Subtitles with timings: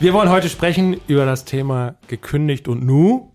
[0.00, 3.34] Wir wollen heute sprechen über das Thema gekündigt und nu.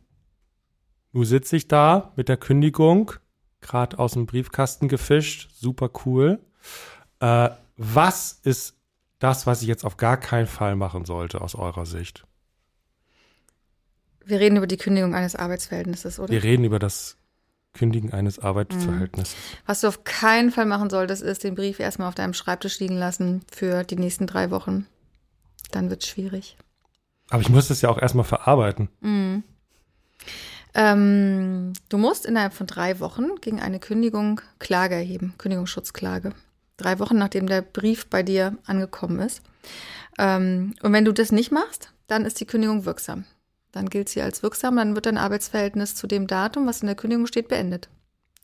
[1.12, 3.12] Nu sitze ich da mit der Kündigung,
[3.60, 6.40] gerade aus dem Briefkasten gefischt, super cool.
[7.20, 8.78] Äh, was ist
[9.20, 12.26] das, was ich jetzt auf gar keinen Fall machen sollte aus eurer Sicht?
[14.24, 16.32] Wir reden über die Kündigung eines Arbeitsverhältnisses, oder?
[16.32, 17.18] Wir reden über das
[17.74, 19.36] Kündigen eines Arbeitsverhältnisses.
[19.66, 22.96] Was du auf keinen Fall machen solltest, ist den Brief erstmal auf deinem Schreibtisch liegen
[22.96, 24.88] lassen für die nächsten drei Wochen.
[25.74, 26.56] Dann wird es schwierig.
[27.30, 28.90] Aber ich muss das ja auch erstmal verarbeiten.
[29.02, 29.44] Mhm.
[30.76, 36.34] Ähm, du musst innerhalb von drei Wochen gegen eine Kündigung Klage erheben, Kündigungsschutzklage.
[36.78, 39.42] Drei Wochen nachdem der Brief bei dir angekommen ist.
[40.20, 43.26] Ähm, und wenn du das nicht machst, dann ist die Kündigung wirksam.
[43.72, 46.96] Dann gilt sie als wirksam, dann wird dein Arbeitsverhältnis zu dem Datum, was in der
[46.96, 47.90] Kündigung steht, beendet.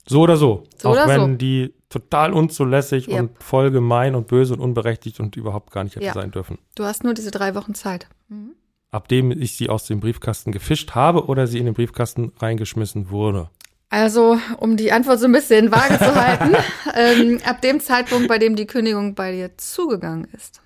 [0.07, 0.63] So oder so.
[0.77, 1.38] So auch oder wenn so.
[1.38, 3.20] die total unzulässig Yep.
[3.20, 6.14] und voll gemein und böse und unberechtigt und überhaupt gar nicht hätte Ja.
[6.14, 6.58] sein dürfen.
[6.76, 8.08] Du hast nur diese drei Wochen Zeit.
[8.28, 8.52] Mhm.
[8.92, 13.09] Ab dem ich sie aus dem Briefkasten gefischt habe oder sie in den Briefkasten reingeschmissen
[13.12, 13.50] wurde.
[13.92, 16.56] Also, um die Antwort so ein bisschen vage zu halten,
[16.96, 20.62] ähm, ab dem Zeitpunkt, bei dem die Kündigung bei dir zugegangen ist.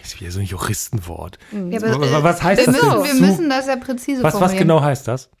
[0.00, 1.38] Das ist wieder so ein Juristenwort.
[1.50, 3.04] Ja, W- aber, w- was heißt wir das müssen, denn?
[3.04, 5.28] wir Zu- müssen das ja präzise Was, was genau heißt das?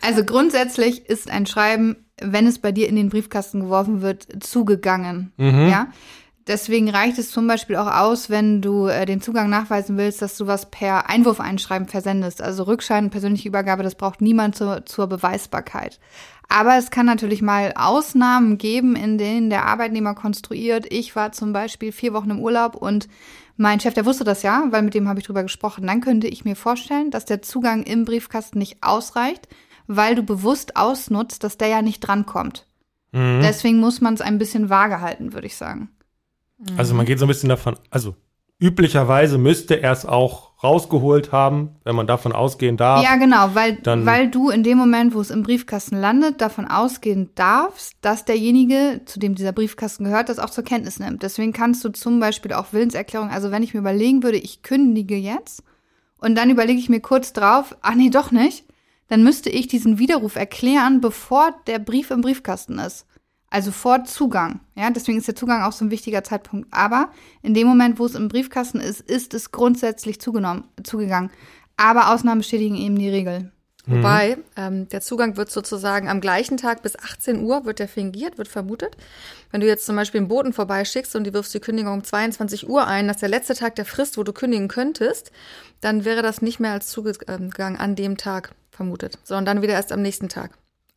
[0.00, 5.32] Also grundsätzlich ist ein Schreiben, wenn es bei dir in den Briefkasten geworfen wird, zugegangen.
[5.36, 5.68] Mhm.
[5.68, 5.88] Ja.
[6.48, 10.36] Deswegen reicht es zum Beispiel auch aus, wenn du äh, den Zugang nachweisen willst, dass
[10.36, 12.42] du was per Einwurfeinschreiben versendest.
[12.42, 16.00] Also Rückschein, persönliche Übergabe, das braucht niemand zur, zur Beweisbarkeit.
[16.48, 20.86] Aber es kann natürlich mal Ausnahmen geben, in denen der Arbeitnehmer konstruiert.
[20.92, 23.08] Ich war zum Beispiel vier Wochen im Urlaub und
[23.56, 25.86] mein Chef, der wusste das ja, weil mit dem habe ich drüber gesprochen.
[25.86, 29.46] Dann könnte ich mir vorstellen, dass der Zugang im Briefkasten nicht ausreicht,
[29.86, 32.66] weil du bewusst ausnutzt, dass der ja nicht drankommt.
[33.12, 33.40] Mhm.
[33.42, 35.90] Deswegen muss man es ein bisschen vage halten, würde ich sagen.
[36.76, 38.14] Also man geht so ein bisschen davon, also
[38.60, 43.02] üblicherweise müsste er es auch rausgeholt haben, wenn man davon ausgehen darf.
[43.02, 46.66] Ja, genau, weil, dann- weil du in dem Moment, wo es im Briefkasten landet, davon
[46.68, 51.24] ausgehen darfst, dass derjenige, zu dem dieser Briefkasten gehört, das auch zur Kenntnis nimmt.
[51.24, 55.16] Deswegen kannst du zum Beispiel auch Willenserklärung, also wenn ich mir überlegen würde, ich kündige
[55.16, 55.64] jetzt
[56.18, 58.64] und dann überlege ich mir kurz drauf, ach nee, doch nicht,
[59.08, 63.06] dann müsste ich diesen Widerruf erklären, bevor der Brief im Briefkasten ist.
[63.50, 64.60] Also vor Zugang.
[64.74, 66.68] Ja, deswegen ist der Zugang auch so ein wichtiger Zeitpunkt.
[66.70, 67.10] Aber
[67.42, 71.30] in dem Moment, wo es im Briefkasten ist, ist es grundsätzlich zugenommen, zugegangen.
[71.76, 73.52] Aber Ausnahmen bestätigen eben die Regel.
[73.86, 78.38] Wobei, ähm, der Zugang wird sozusagen am gleichen Tag bis 18 Uhr wird der fingiert,
[78.38, 78.96] wird vermutet.
[79.50, 82.68] Wenn du jetzt zum Beispiel einen Boten vorbeischickst und die wirfst die Kündigung um 22
[82.68, 85.32] Uhr ein, das ist der letzte Tag der Frist, wo du kündigen könntest,
[85.80, 89.90] dann wäre das nicht mehr als Zugang an dem Tag vermutet, sondern dann wieder erst
[89.90, 90.52] am nächsten Tag.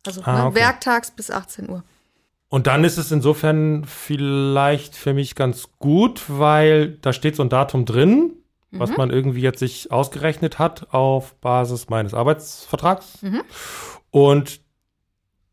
[0.06, 0.56] Also Ah, ne, okay.
[0.60, 1.84] werktags bis 18 Uhr.
[2.50, 7.50] Und dann ist es insofern vielleicht für mich ganz gut, weil da steht so ein
[7.50, 8.34] Datum drin,
[8.80, 13.20] was man irgendwie jetzt sich ausgerechnet hat auf Basis meines Arbeitsvertrags.
[14.12, 14.62] Und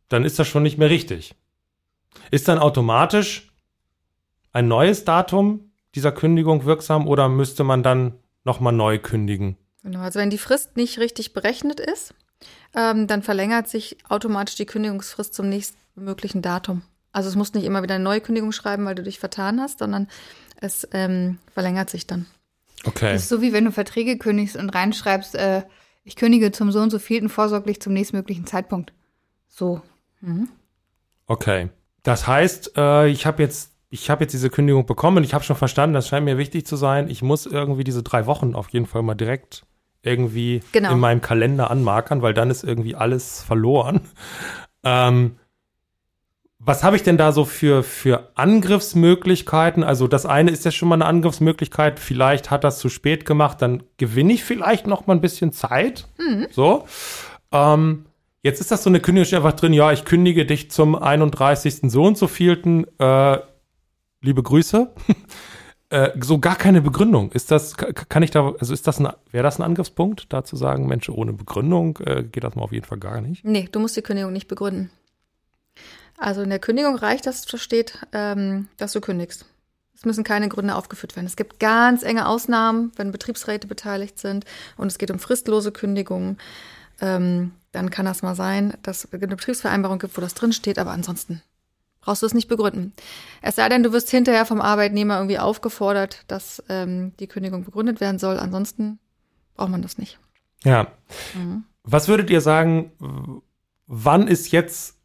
[0.08, 1.34] dann ist das schon nicht mehr richtig.
[2.30, 3.52] Ist dann automatisch
[4.52, 9.56] ein neues Datum dieser Kündigung wirksam oder müsste man dann nochmal neu kündigen?
[9.82, 12.14] Genau, also wenn die Frist nicht richtig berechnet ist,
[12.74, 16.82] ähm, dann verlängert sich automatisch die Kündigungsfrist zum nächstmöglichen Datum.
[17.12, 19.80] Also es muss nicht immer wieder eine neue Kündigung schreiben, weil du dich vertan hast,
[19.80, 20.08] sondern
[20.60, 22.26] es ähm, verlängert sich dann.
[22.84, 23.12] Okay.
[23.12, 25.62] Das ist so wie wenn du Verträge kündigst und reinschreibst, äh,
[26.04, 28.92] ich kündige zum so und so vielten vorsorglich zum nächstmöglichen Zeitpunkt.
[29.48, 29.82] So.
[31.26, 31.68] Okay.
[32.02, 35.22] Das heißt, äh, ich habe jetzt, ich habe jetzt diese Kündigung bekommen.
[35.24, 37.08] Ich habe schon verstanden, das scheint mir wichtig zu sein.
[37.08, 39.64] Ich muss irgendwie diese drei Wochen auf jeden Fall mal direkt
[40.02, 40.92] irgendwie Genau.
[40.92, 44.00] in meinem Kalender anmarkern, weil dann ist irgendwie alles verloren.
[44.82, 45.36] Ähm,
[46.64, 49.82] was habe ich denn da so für, für Angriffsmöglichkeiten?
[49.82, 51.98] Also das eine ist ja schon mal eine Angriffsmöglichkeit.
[51.98, 56.06] Vielleicht hat das zu spät gemacht, dann gewinne ich vielleicht noch mal ein bisschen Zeit.
[56.52, 56.84] So.
[57.50, 58.06] Ähm,
[58.42, 61.90] jetzt ist das so eine Kündigung einfach drin, ja, ich kündige dich zum 31.
[61.90, 62.86] so und so vielten.
[62.98, 63.38] Äh,
[64.20, 64.90] liebe Grüße.
[65.90, 67.32] äh, so gar keine Begründung.
[67.32, 70.44] Ist das, ka- kann ich da, also ist das ein, wäre das ein Angriffspunkt, da
[70.44, 73.44] zu sagen, Mensch, ohne Begründung äh, geht das mal auf jeden Fall gar nicht?
[73.44, 74.90] Nee, du musst die Kündigung nicht begründen.
[76.22, 79.44] Also in der Kündigung reicht, dass da steht, ähm, dass du kündigst.
[79.92, 81.26] Es müssen keine Gründe aufgeführt werden.
[81.26, 84.44] Es gibt ganz enge Ausnahmen, wenn Betriebsräte beteiligt sind
[84.76, 86.38] und es geht um fristlose Kündigungen.
[87.00, 90.78] Ähm, dann kann das mal sein, dass es eine Betriebsvereinbarung gibt, wo das drin steht,
[90.78, 91.42] aber ansonsten
[92.00, 92.92] brauchst du es nicht begründen.
[93.40, 98.00] Es sei denn, du wirst hinterher vom Arbeitnehmer irgendwie aufgefordert, dass ähm, die Kündigung begründet
[98.00, 98.38] werden soll.
[98.38, 99.00] Ansonsten
[99.56, 100.20] braucht man das nicht.
[100.62, 100.86] Ja.
[101.82, 102.92] Was würdet ihr sagen,
[103.88, 105.01] wann ist jetzt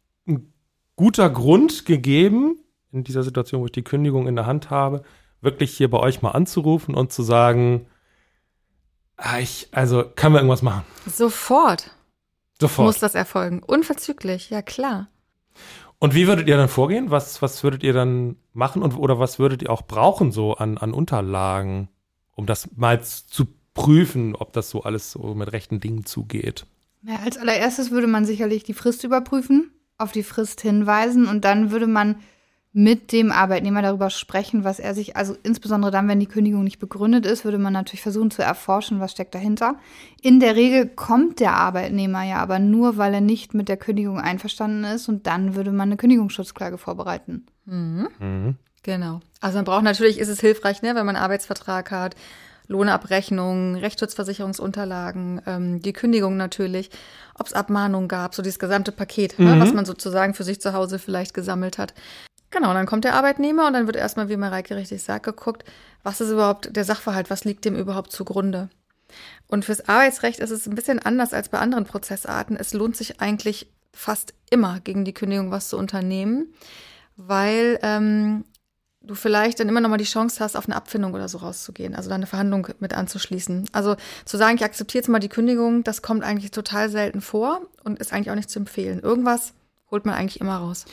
[0.98, 2.58] guter Grund gegeben,
[2.92, 5.02] in dieser Situation, wo ich die Kündigung in der Hand habe,
[5.40, 7.86] wirklich hier bei euch mal anzurufen und zu sagen,
[9.16, 10.82] ah, ich, also können wir irgendwas machen?
[11.06, 11.92] Sofort
[12.60, 12.86] Sofort.
[12.86, 13.62] muss das erfolgen.
[13.62, 15.08] Unverzüglich, ja klar.
[16.00, 17.10] Und wie würdet ihr dann vorgehen?
[17.10, 20.78] Was, was würdet ihr dann machen und oder was würdet ihr auch brauchen so an,
[20.78, 21.88] an Unterlagen,
[22.34, 26.66] um das mal zu prüfen, ob das so alles so mit rechten Dingen zugeht?
[27.02, 31.70] Ja, als allererstes würde man sicherlich die Frist überprüfen, auf die Frist hinweisen und dann
[31.70, 32.16] würde man
[32.72, 36.78] mit dem Arbeitnehmer darüber sprechen, was er sich, also insbesondere dann, wenn die Kündigung nicht
[36.78, 39.76] begründet ist, würde man natürlich versuchen zu erforschen, was steckt dahinter.
[40.20, 44.20] In der Regel kommt der Arbeitnehmer ja aber nur, weil er nicht mit der Kündigung
[44.20, 47.46] einverstanden ist und dann würde man eine Kündigungsschutzklage vorbereiten.
[47.64, 48.56] Mhm.
[48.82, 49.20] Genau.
[49.40, 52.14] Also man braucht natürlich, ist es hilfreich, ne, wenn man einen Arbeitsvertrag hat,
[52.68, 56.90] Lohnabrechnungen, Rechtsschutzversicherungsunterlagen, ähm, die Kündigung natürlich,
[57.34, 60.74] ob es Abmahnungen gab, so dieses gesamte Paket, ne, was man sozusagen für sich zu
[60.74, 61.94] Hause vielleicht gesammelt hat.
[62.50, 65.64] Genau, dann kommt der Arbeitnehmer und dann wird erstmal, wie Mareike richtig sagt, geguckt,
[66.02, 68.70] was ist überhaupt der Sachverhalt, was liegt dem überhaupt zugrunde.
[69.46, 72.56] Und fürs Arbeitsrecht ist es ein bisschen anders als bei anderen Prozessarten.
[72.56, 76.52] Es lohnt sich eigentlich fast immer gegen die Kündigung was zu unternehmen,
[77.16, 78.44] weil ähm,
[79.08, 81.94] du vielleicht dann immer noch mal die Chance hast, auf eine Abfindung oder so rauszugehen,
[81.96, 83.68] also dann eine Verhandlung mit anzuschließen.
[83.72, 87.62] Also zu sagen, ich akzeptiere jetzt mal die Kündigung, das kommt eigentlich total selten vor
[87.82, 89.00] und ist eigentlich auch nicht zu empfehlen.
[89.00, 89.52] Irgendwas
[89.90, 90.84] holt man eigentlich immer raus.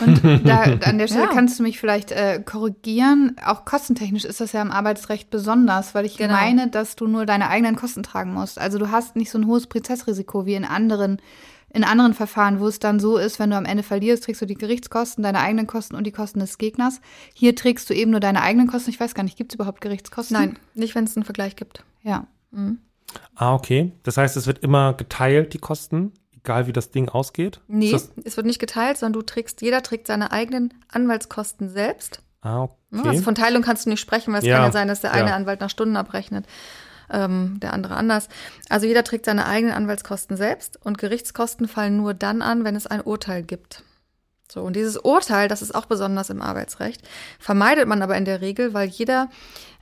[0.00, 1.30] Und da, an der Stelle Ja.
[1.32, 3.36] kannst du mich vielleicht äh, korrigieren.
[3.44, 6.32] Auch kostentechnisch ist das ja im Arbeitsrecht besonders, weil ich Genau.
[6.34, 8.58] meine, dass du nur deine eigenen Kosten tragen musst.
[8.58, 11.20] Also du hast nicht so ein hohes Prozessrisiko wie in anderen,
[11.74, 14.46] in anderen Verfahren, wo es dann so ist, wenn du am Ende verlierst, trägst du
[14.46, 17.00] die Gerichtskosten, deine eigenen Kosten und die Kosten des Gegners.
[17.34, 18.90] Hier trägst du eben nur deine eigenen Kosten.
[18.90, 20.36] Ich weiß gar nicht, gibt es überhaupt Gerichtskosten?
[20.36, 21.84] Nein, nicht, wenn es einen Vergleich gibt.
[22.02, 22.26] Ja.
[23.34, 23.92] Ah, okay.
[24.02, 27.60] Das heißt, es wird immer geteilt, die Kosten, egal wie das Ding ausgeht?
[27.68, 32.20] Nee, es wird nicht geteilt, sondern du trägst, jeder trägt seine eigenen Anwaltskosten selbst.
[32.42, 33.00] ah, Ne?
[33.00, 33.08] okay.
[33.08, 35.12] Also von Teilung kannst du nicht sprechen, weil es Ja, kann ja sein, dass der
[35.12, 35.36] eine ja.
[35.36, 36.44] Anwalt nach Stunden abrechnet,
[37.12, 38.28] ähm, der andere anders.
[38.68, 42.86] Also jeder trägt seine eigenen Anwaltskosten selbst und Gerichtskosten fallen nur dann an, wenn es
[42.86, 43.84] ein Urteil gibt.
[44.50, 47.00] So, und dieses Urteil, das ist auch besonders im Arbeitsrecht,
[47.38, 49.30] vermeidet man aber in der Regel, weil jeder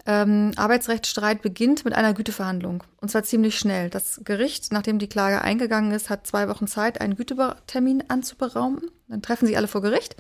[0.06, 2.84] ähm, Arbeitsrechtsstreit beginnt mit einer Güteverhandlung.
[3.00, 3.90] Und zwar ziemlich schnell.
[3.90, 8.90] Das Gericht, nachdem die Klage eingegangen ist, hat zwei Wochen Zeit, einen Gütetermin anzuberaumen.
[9.08, 10.16] Dann treffen sie alle vor Gericht.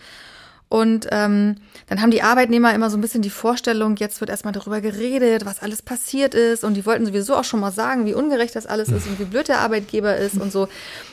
[0.70, 1.56] Und ähm,
[1.88, 5.44] dann haben die Arbeitnehmer immer so ein bisschen die Vorstellung, jetzt wird erstmal darüber geredet,
[5.44, 6.62] was alles passiert ist.
[6.62, 9.24] Und die wollten sowieso auch schon mal sagen, wie ungerecht das alles ist und wie
[9.24, 10.68] blöd der Arbeitgeber ist und so.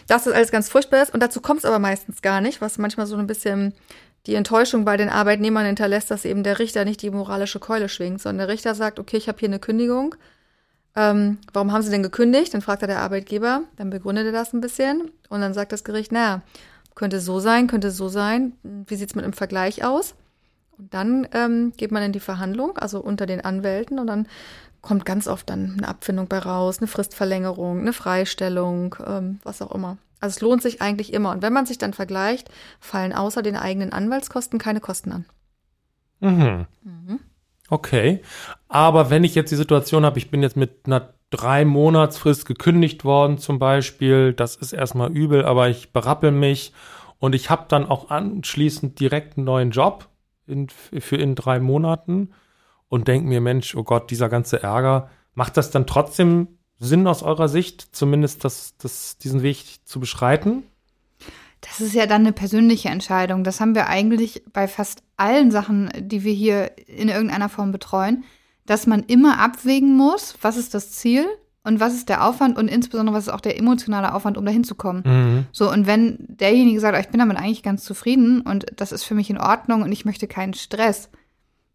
[0.07, 1.11] Dass das alles ganz furchtbar ist.
[1.11, 3.73] Und dazu kommt es aber meistens gar nicht, was manchmal so ein bisschen
[4.27, 8.21] die Enttäuschung bei den Arbeitnehmern hinterlässt, dass eben der Richter nicht die moralische Keule schwingt,
[8.21, 10.13] sondern der Richter sagt, okay, ich habe hier eine Kündigung.
[10.95, 12.53] Ähm, warum haben Sie denn gekündigt?
[12.53, 15.83] Dann fragt er der Arbeitgeber, dann begründet er das ein bisschen und dann sagt das
[15.83, 16.41] Gericht, naja,
[16.97, 18.53] könnte so sein, könnte so sein.
[18.63, 20.15] Wie sieht's mit dem Vergleich aus?
[20.79, 24.27] Und dann ähm, geht man in die Verhandlung, also unter den Anwälten, und dann
[24.81, 29.73] kommt ganz oft dann eine Abfindung bei raus, eine Fristverlängerung, eine Freistellung, ähm, was auch
[29.75, 29.97] immer.
[30.19, 31.31] Also es lohnt sich eigentlich immer.
[31.31, 35.25] Und wenn man sich dann vergleicht, fallen außer den eigenen Anwaltskosten keine Kosten an.
[36.83, 37.19] Mhm.
[37.69, 38.21] Okay.
[38.67, 43.03] Aber wenn ich jetzt die Situation habe, ich bin jetzt mit einer drei Monatsfrist gekündigt
[43.03, 46.73] worden zum Beispiel, das ist erstmal übel, aber ich berappel mich
[47.19, 50.07] und ich habe dann auch anschließend direkt einen neuen Job
[50.45, 52.31] in, für in drei Monaten
[52.87, 56.47] und denke mir, Mensch, oh Gott, dieser ganze Ärger, macht das dann trotzdem
[56.79, 60.63] Sinn aus eurer Sicht, zumindest das, das, diesen Weg zu beschreiten?
[61.67, 63.43] Das ist ja dann eine persönliche Entscheidung.
[63.43, 68.23] Das haben wir eigentlich bei fast allen Sachen, die wir hier in irgendeiner Form betreuen,
[68.65, 71.25] dass man immer abwägen muss, was ist das Ziel
[71.63, 74.63] und was ist der Aufwand und insbesondere was ist auch der emotionale Aufwand, um dahin
[74.63, 75.03] zu kommen.
[75.05, 75.45] Mhm.
[75.51, 79.03] So, und wenn derjenige sagt, "Oh, ich bin damit eigentlich ganz zufrieden und das ist
[79.03, 81.09] für mich in Ordnung und ich möchte keinen Stress,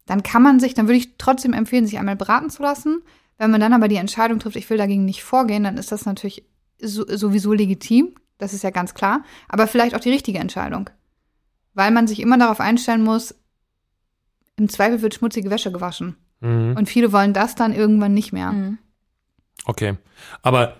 [0.05, 3.01] dann kann man sich, dann würde ich trotzdem empfehlen, sich einmal beraten zu lassen.
[3.37, 6.05] Wenn man dann aber die Entscheidung trifft, ich will dagegen nicht vorgehen, dann ist das
[6.05, 6.43] natürlich
[6.81, 8.15] so, sowieso legitim.
[8.37, 9.23] Das ist ja ganz klar.
[9.47, 10.89] Aber vielleicht auch die richtige Entscheidung.
[11.73, 13.35] Weil man sich immer darauf einstellen muss,
[14.55, 16.15] im Zweifel wird schmutzige Wäsche gewaschen.
[16.41, 16.75] Mhm.
[16.77, 18.51] Und viele wollen das dann irgendwann nicht mehr.
[18.51, 18.77] Mhm.
[19.65, 19.97] Okay.
[20.41, 20.75] Aber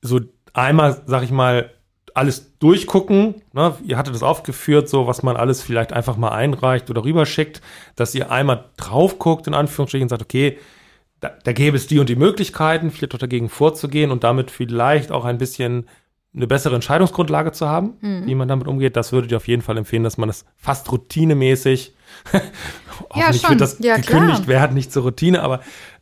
[0.00, 0.20] so
[0.52, 1.70] einmal, sag ich mal,
[2.14, 3.42] alles durchgucken.
[3.52, 3.76] Ne?
[3.84, 7.60] Ihr hattet das aufgeführt, so was man alles vielleicht einfach mal einreicht oder rüberschickt,
[7.94, 10.58] dass ihr einmal drauf guckt, in Anführungsstrichen, und sagt, okay,
[11.20, 15.12] da, da gäbe es die und die Möglichkeiten, vielleicht auch dagegen vorzugehen und damit vielleicht
[15.12, 15.88] auch ein bisschen
[16.34, 18.26] eine bessere Entscheidungsgrundlage zu haben, Mhm.
[18.26, 18.96] wie man damit umgeht.
[18.96, 21.94] Das würde ich auf jeden Fall empfehlen, dass man das fast routinemäßig,
[23.10, 23.50] hoffentlich schon.
[23.50, 24.48] wird das Ja, gekündigt klar.
[24.48, 25.60] werden, nicht zur Routine, aber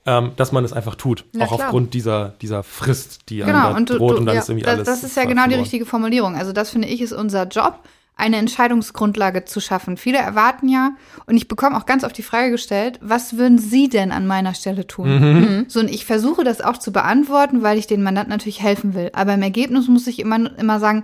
[0.08, 1.24] ähm, dass man es einfach tut.
[1.32, 1.66] Na auch klar.
[1.68, 4.40] aufgrund dieser, dieser Frist, die einem Genau, da und du, droht du, und dann ja,
[4.40, 4.86] ist irgendwie das, alles.
[4.86, 6.36] das ist ja genau die richtige Formulierung.
[6.36, 7.80] Also das finde ich ist unser Job,
[8.16, 9.98] eine Entscheidungsgrundlage zu schaffen.
[9.98, 10.92] Viele erwarten ja,
[11.26, 14.54] und ich bekomme auch ganz oft die Frage gestellt, was würden Sie denn an meiner
[14.54, 15.08] Stelle tun?
[15.08, 15.64] Mhm.
[15.68, 19.10] So, und ich versuche das auch zu beantworten, weil ich den Mandanten natürlich helfen will.
[19.12, 21.02] Aber im Ergebnis muss ich immer, immer sagen,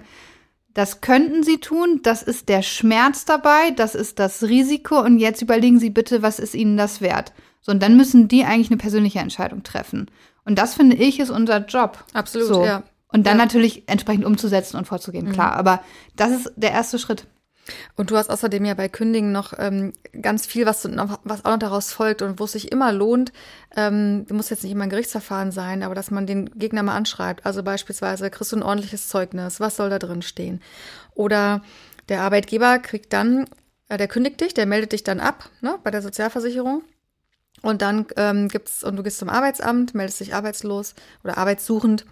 [0.73, 5.43] das könnten Sie tun, das ist der Schmerz dabei, das ist das Risiko und jetzt
[5.43, 7.35] überlegen Sie bitte, was ist Ihnen das wert?
[7.61, 10.11] So, und dann müssen die eigentlich eine persönliche Entscheidung treffen.
[10.45, 12.05] Und das finde ich ist unser Job.
[12.15, 12.65] Absolut, so.
[12.65, 12.83] ja.
[13.13, 13.45] Und dann Ja.
[13.45, 15.53] natürlich entsprechend umzusetzen und vorzugehen, klar.
[15.53, 15.83] Aber
[16.17, 17.27] das ist der erste Schritt.
[17.95, 21.51] Und du hast außerdem ja bei Kündigen noch ähm, ganz viel, was, noch, was auch
[21.53, 23.33] noch daraus folgt und wo es sich immer lohnt,
[23.77, 27.47] ähm, muss jetzt nicht immer ein Gerichtsverfahren sein, aber dass man den Gegner mal anschreibt.
[27.47, 30.61] Also beispielsweise kriegst du ein ordentliches Zeugnis, was soll da drin stehen?
[31.15, 31.63] Oder
[32.09, 33.47] der Arbeitgeber kriegt dann,
[33.89, 36.83] äh, der kündigt dich, der meldet dich dann ab ne, bei der Sozialversicherung.
[37.61, 42.07] Und dann ähm, gibt's, und du gehst zum Arbeitsamt, meldest dich arbeitslos oder arbeitssuchend.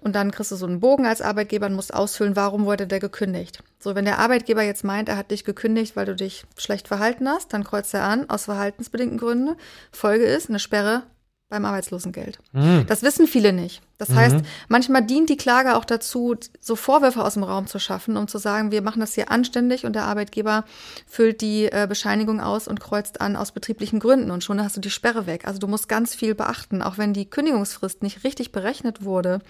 [0.00, 3.00] Und dann kriegst du so einen Bogen als Arbeitgeber und musst ausfüllen, warum wurde der
[3.00, 3.62] gekündigt.
[3.78, 7.28] So, wenn der Arbeitgeber jetzt meint, er hat dich gekündigt, weil du dich schlecht verhalten
[7.28, 9.56] hast, dann kreuzt er an, aus verhaltensbedingten Gründen.
[9.92, 11.02] Folge ist eine Sperre
[11.50, 12.38] beim Arbeitslosengeld.
[12.52, 12.86] Mhm.
[12.86, 13.82] Das wissen viele nicht.
[13.98, 14.36] Das heißt,
[14.68, 18.38] manchmal dient die Klage auch dazu, so Vorwürfe aus dem Raum zu schaffen, um zu
[18.38, 20.64] sagen, wir machen das hier anständig und der Arbeitgeber
[21.06, 24.80] füllt die äh, Bescheinigung aus und kreuzt an aus betrieblichen Gründen und schon hast du
[24.80, 25.46] die Sperre weg.
[25.46, 26.80] Also du musst ganz viel beachten.
[26.80, 29.40] Auch wenn die Kündigungsfrist nicht richtig berechnet wurde,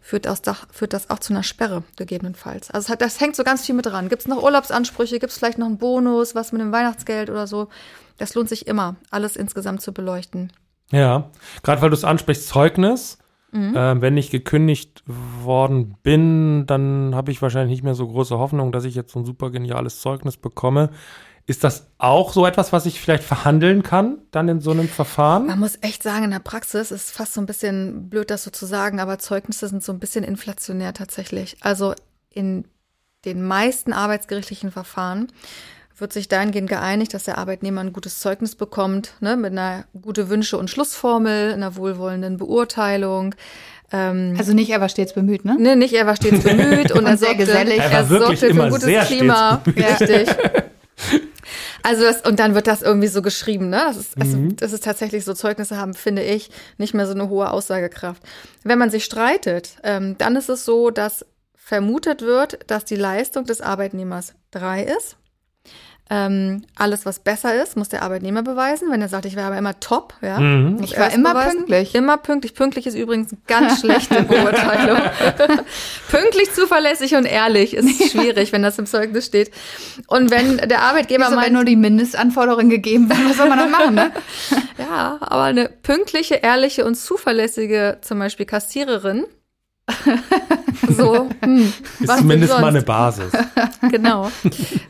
[0.00, 2.70] führt das, doch- führt das auch zu einer Sperre gegebenenfalls.
[2.70, 4.08] Also hat, das hängt so ganz viel mit dran.
[4.08, 5.18] Gibt es noch Urlaubsansprüche?
[5.18, 7.68] Gibt es vielleicht noch einen Bonus, was mit dem Weihnachtsgeld oder so?
[8.16, 10.52] Das lohnt sich immer, alles insgesamt zu beleuchten.
[10.92, 11.30] Ja,
[11.62, 13.18] gerade weil du es ansprichst, Zeugnis.
[13.52, 13.74] Mhm.
[13.76, 18.70] Ähm, wenn ich gekündigt worden bin, dann habe ich wahrscheinlich nicht mehr so große Hoffnung,
[18.70, 20.90] dass ich jetzt so ein super geniales Zeugnis bekomme.
[21.46, 25.46] Ist das auch so etwas, was ich vielleicht verhandeln kann, dann in so einem Verfahren?
[25.46, 28.52] Man muss echt sagen, in der Praxis ist fast so ein bisschen blöd, das so
[28.52, 31.56] zu sagen, aber Zeugnisse sind so ein bisschen inflationär tatsächlich.
[31.60, 31.94] Also
[32.28, 32.66] in
[33.24, 35.26] den meisten arbeitsgerichtlichen Verfahren
[35.98, 40.28] wird sich dahingehend geeinigt, dass der Arbeitnehmer ein gutes Zeugnis bekommt, ne, mit einer gute
[40.30, 43.34] Wünsche- und Schlussformel, einer wohlwollenden Beurteilung.
[43.92, 45.56] Ähm, Also nicht, er war stets bemüht, ne?
[45.58, 47.78] Ne, nicht, er war stets bemüht und, Und er sehr sorgte, gesellig.
[47.78, 49.60] Er Er, sorgte für immer ein gutes sehr Klima.
[49.62, 50.36] stets Richtig.
[51.82, 53.80] Also das, und dann wird das irgendwie so geschrieben, ne?
[53.86, 57.30] Das ist, also, das ist tatsächlich so, Zeugnisse haben, finde ich, nicht mehr so eine
[57.30, 58.22] hohe Aussagekraft.
[58.62, 61.24] Wenn man sich streitet, ähm, dann ist es so, dass
[61.56, 65.16] vermutet wird, dass die Leistung des Arbeitnehmers drei ist.
[66.12, 68.90] Ähm, alles, was besser ist, muss der Arbeitnehmer beweisen.
[68.90, 70.40] Wenn er sagt, ich war aber immer top, ja.
[70.40, 70.82] Mhm.
[70.82, 71.58] Ich war immer beweisen.
[71.58, 71.94] pünktlich.
[71.94, 72.54] Immer pünktlich.
[72.54, 74.98] Pünktlich ist übrigens eine ganz schlechte Beurteilung.
[76.08, 79.52] pünktlich, zuverlässig und ehrlich ist schwierig, wenn das im Zeugnis steht.
[80.08, 83.58] Und wenn der Arbeitgeber Wieso, wenn meint, nur die Mindestanforderungen gegeben werden, was soll man
[83.58, 84.10] dann machen, ne?
[84.78, 89.26] ja, aber eine pünktliche, ehrliche und zuverlässige, zum Beispiel Kassiererin,
[90.88, 92.82] so, hm, Ist zumindest mal eine?
[92.82, 93.32] Basis.
[93.90, 94.30] Genau.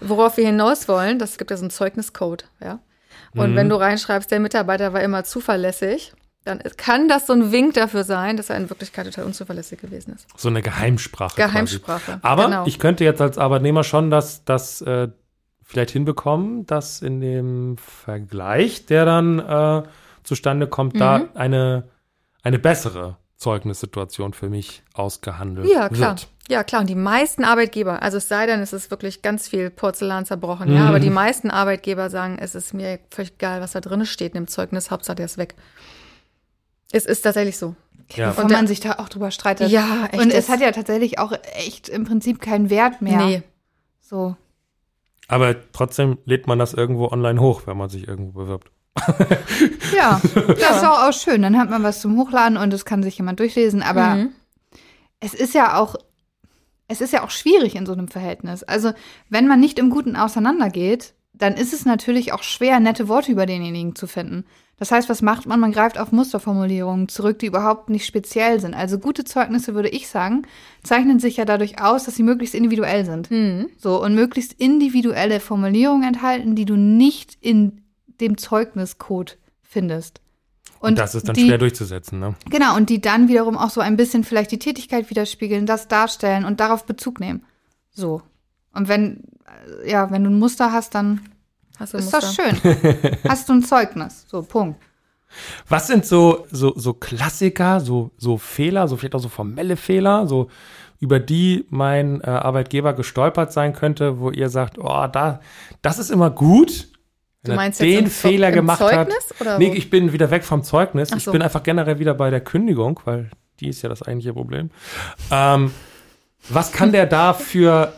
[0.01, 2.81] Worauf wir hinaus wollen, das gibt ja so einen Zeugniscode, ja.
[3.35, 6.13] Und wenn du reinschreibst, der Mitarbeiter war immer zuverlässig,
[6.45, 10.15] dann kann das so ein Wink dafür sein, dass er in Wirklichkeit total unzuverlässig gewesen
[10.15, 10.27] ist.
[10.37, 11.37] So eine Geheimsprache.
[11.37, 12.19] Geheimsprache, Quasi.
[12.23, 12.67] Aber genau.
[12.67, 15.09] ich könnte jetzt als Arbeitnehmer schon das, das äh,
[15.63, 19.83] vielleicht hinbekommen, dass in dem Vergleich, der dann äh,
[20.25, 20.99] zustande kommt, Mhm.
[20.99, 21.85] da eine,
[22.43, 26.11] eine bessere Zeugnissituation für mich ausgehandelt Ja, klar.
[26.11, 26.29] wird.
[26.49, 26.83] Ja, klar.
[26.83, 30.73] Und die meisten Arbeitgeber, also es sei denn, es ist wirklich ganz viel Porzellan zerbrochen,
[30.75, 31.03] ja, aber Mhm.
[31.03, 34.47] die meisten Arbeitgeber sagen, es ist mir völlig egal, was da drin steht in dem
[34.49, 35.55] Zeugnis, Hauptsache der ist weg.
[36.93, 37.75] Es ist tatsächlich so.
[38.15, 38.29] Ja.
[38.31, 39.71] Bevor der- man sich da auch drüber streitet.
[39.71, 40.21] Ja, echt.
[40.21, 43.25] Und es hat ja tatsächlich auch echt im Prinzip keinen Wert mehr.
[43.25, 43.43] Nee.
[44.01, 44.37] So.
[45.29, 48.71] Aber trotzdem lädt man das irgendwo online hoch, wenn man sich irgendwo bewirbt.
[49.97, 51.43] Ja, das ist auch, auch schön.
[51.43, 53.83] Dann hat man was zum Hochladen und es kann sich jemand durchlesen.
[53.83, 54.31] Aber Mhm.
[55.21, 55.97] es ist ja auch,
[56.89, 58.63] es ist ja auch schwierig in so einem Verhältnis.
[58.63, 58.93] Also,
[59.29, 63.47] wenn man nicht im Guten auseinandergeht, dann ist es natürlich auch schwer, nette Worte über
[63.47, 64.45] denjenigen zu finden.
[64.79, 65.61] Das heißt, was macht man?
[65.61, 68.73] Man greift auf Musterformulierungen zurück, die überhaupt nicht speziell sind.
[68.75, 70.47] Also gute Zeugnisse, würde ich sagen,
[70.83, 73.31] zeichnen sich ja dadurch aus, dass sie möglichst individuell sind.
[73.31, 73.69] Mhm.
[73.77, 77.80] So, und möglichst individuelle Formulierungen enthalten, die du nicht in
[78.21, 80.21] dem Zeugniscode findest.
[80.81, 82.35] Und das ist dann die, schwer durchzusetzen, ne?
[82.49, 86.45] Genau, und die dann wiederum auch so ein bisschen vielleicht die Tätigkeit widerspiegeln, das darstellen
[86.45, 87.45] und darauf Bezug nehmen.
[87.91, 88.23] So.
[88.73, 89.25] Und wenn,
[89.85, 91.21] äh, ja, wenn du ein Muster hast, dann
[91.79, 92.21] Hast ist Muster?
[92.21, 93.19] das schön.
[93.29, 94.27] hast du ein Zeugnis.
[94.29, 94.81] So, Punkt.
[95.69, 100.27] Was sind so, so, so Klassiker, so, so Fehler, so vielleicht auch so formelle Fehler,
[100.27, 100.49] so
[100.99, 105.41] über die mein äh, Arbeitgeber gestolpert sein könnte, wo ihr sagt, oh, da,
[105.83, 106.89] das ist immer gut.
[107.43, 109.41] Du er meinst jetzt den im Fehler im gemacht Zeugnis hat.
[109.41, 111.09] oder nee, ich bin wieder weg vom Zeugnis.
[111.13, 111.33] Ach Ich so.
[111.33, 113.31] bin einfach generell wieder bei der Kündigung, weil
[113.61, 114.71] die ist ja das eigentliche Problem.
[115.31, 115.73] Ähm,
[116.49, 117.93] was kann der da für,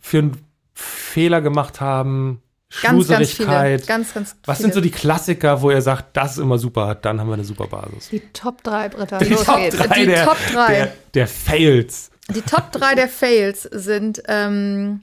[0.00, 0.36] für einen
[0.74, 2.42] Fehler gemacht haben?
[2.82, 3.48] Ganz, ganz viele.
[3.48, 3.86] Schluserigkeit?
[3.86, 4.66] Ganz, ganz Was viele.
[4.66, 7.44] sind so die Klassiker, wo ihr sagt, das ist immer super, dann haben wir eine
[7.44, 8.08] super Basis?
[8.10, 9.18] Die Top 3 Britta.
[9.18, 9.76] Die Los Top geht's.
[9.76, 10.74] 3 Die der, Top drei.
[10.74, 12.10] Der, der Fails.
[12.34, 15.00] Die Top 3 der Fails sind ähm,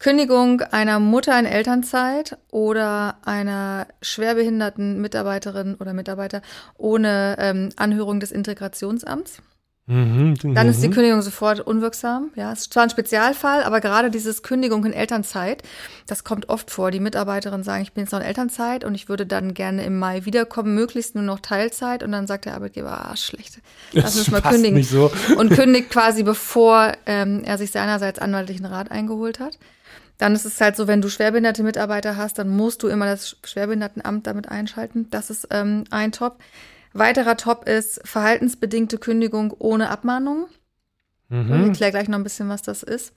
[0.00, 6.40] Kündigung einer Mutter in Elternzeit oder einer schwerbehinderten Mitarbeiterin oder Mitarbeiter
[6.78, 9.42] ohne ähm, Anhörung des Integrationsamts.
[9.86, 10.92] Mhm, Dann ist die mhm.
[10.92, 12.30] Kündigung sofort unwirksam.
[12.34, 15.64] Ja, es ist zwar ein Spezialfall, aber gerade dieses Kündigung in Elternzeit,
[16.06, 16.90] das kommt oft vor.
[16.90, 19.98] Die Mitarbeiterinnen sagen, ich bin jetzt noch in Elternzeit und ich würde dann gerne im
[19.98, 22.02] Mai wiederkommen, möglichst nur noch Teilzeit.
[22.02, 23.60] Und dann sagt der Arbeitgeber, ah, schlecht,
[23.92, 24.82] lass uns mal kündigen.
[24.82, 25.10] so.
[25.36, 29.58] Und kündigt quasi, bevor ähm, er sich seinerseits anwaltlichen Rat eingeholt hat.
[30.20, 33.36] Dann ist es halt so, wenn du schwerbehinderte Mitarbeiter hast, dann musst du immer das
[33.42, 35.08] Schwerbehindertenamt damit einschalten.
[35.10, 36.38] Das ist ähm, ein Top.
[36.92, 40.46] Weiterer Top ist verhaltensbedingte Kündigung ohne Abmahnung.
[41.30, 41.64] Ich Mhm.
[41.68, 43.12] erkläre gleich noch ein bisschen, was das ist.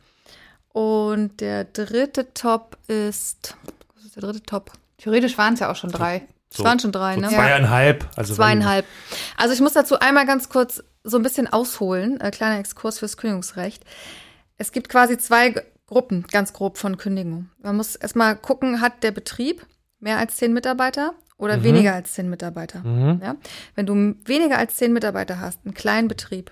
[0.69, 3.55] Und der dritte Top ist,
[3.95, 4.71] was ist der dritte Top?
[4.97, 6.21] Theoretisch waren es ja auch schon drei.
[6.51, 7.29] Es waren schon drei, so ne?
[7.29, 8.07] Zweieinhalb.
[8.15, 8.85] Also Zweieinhalb.
[9.37, 13.17] Also ich muss dazu einmal ganz kurz so ein bisschen ausholen, äh, kleiner Exkurs fürs
[13.17, 13.83] Kündigungsrecht.
[14.57, 15.55] Es gibt quasi zwei
[15.93, 17.49] Gruppen, ganz grob von Kündigung.
[17.61, 19.65] Man muss erstmal gucken, hat der Betrieb
[19.99, 21.63] mehr als zehn Mitarbeiter oder Mhm.
[21.63, 22.79] weniger als zehn Mitarbeiter?
[22.79, 23.21] Mhm.
[23.23, 23.35] Ja?
[23.75, 23.93] Wenn du
[24.25, 26.51] weniger als zehn Mitarbeiter hast, einen kleinen Betrieb,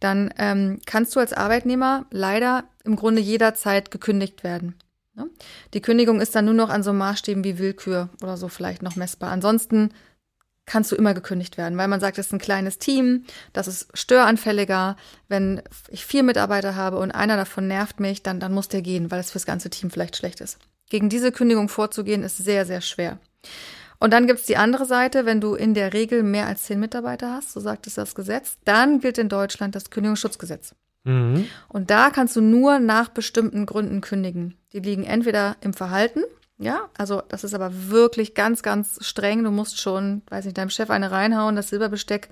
[0.00, 4.74] dann ähm, kannst du als Arbeitnehmer leider im Grunde jederzeit gekündigt werden.
[5.14, 5.28] Ne?
[5.74, 8.96] Die Kündigung ist dann nur noch an so Maßstäben wie Willkür oder so vielleicht noch
[8.96, 9.30] messbar.
[9.30, 9.90] Ansonsten
[10.66, 13.88] kannst du immer gekündigt werden, weil man sagt, es ist ein kleines Team, das ist
[13.94, 14.96] störanfälliger.
[15.28, 19.10] Wenn ich vier Mitarbeiter habe und einer davon nervt mich, dann, dann muss der gehen,
[19.10, 20.58] weil es fürs ganze Team vielleicht schlecht ist.
[20.88, 23.18] Gegen diese Kündigung vorzugehen, ist sehr, sehr schwer.
[23.98, 27.32] Und dann gibt's die andere Seite, wenn du in der Regel mehr als zehn Mitarbeiter
[27.32, 30.74] hast, so sagt es das Gesetz, dann gilt in Deutschland das Kündigungsschutzgesetz.
[31.04, 31.46] Mhm.
[31.68, 34.56] Und da kannst du nur nach bestimmten Gründen kündigen.
[34.72, 36.22] Die liegen entweder im Verhalten,
[36.62, 39.44] ja, also das ist aber wirklich ganz, ganz streng.
[39.44, 42.28] Du musst schon, weiß nicht, deinem Chef eine reinhauen, das Silberbesteck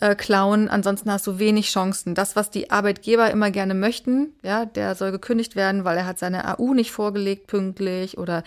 [0.00, 2.14] äh, klauen, ansonsten hast du wenig Chancen.
[2.14, 6.18] Das, was die Arbeitgeber immer gerne möchten, ja, der soll gekündigt werden, weil er hat
[6.18, 8.42] seine AU nicht vorgelegt pünktlich oder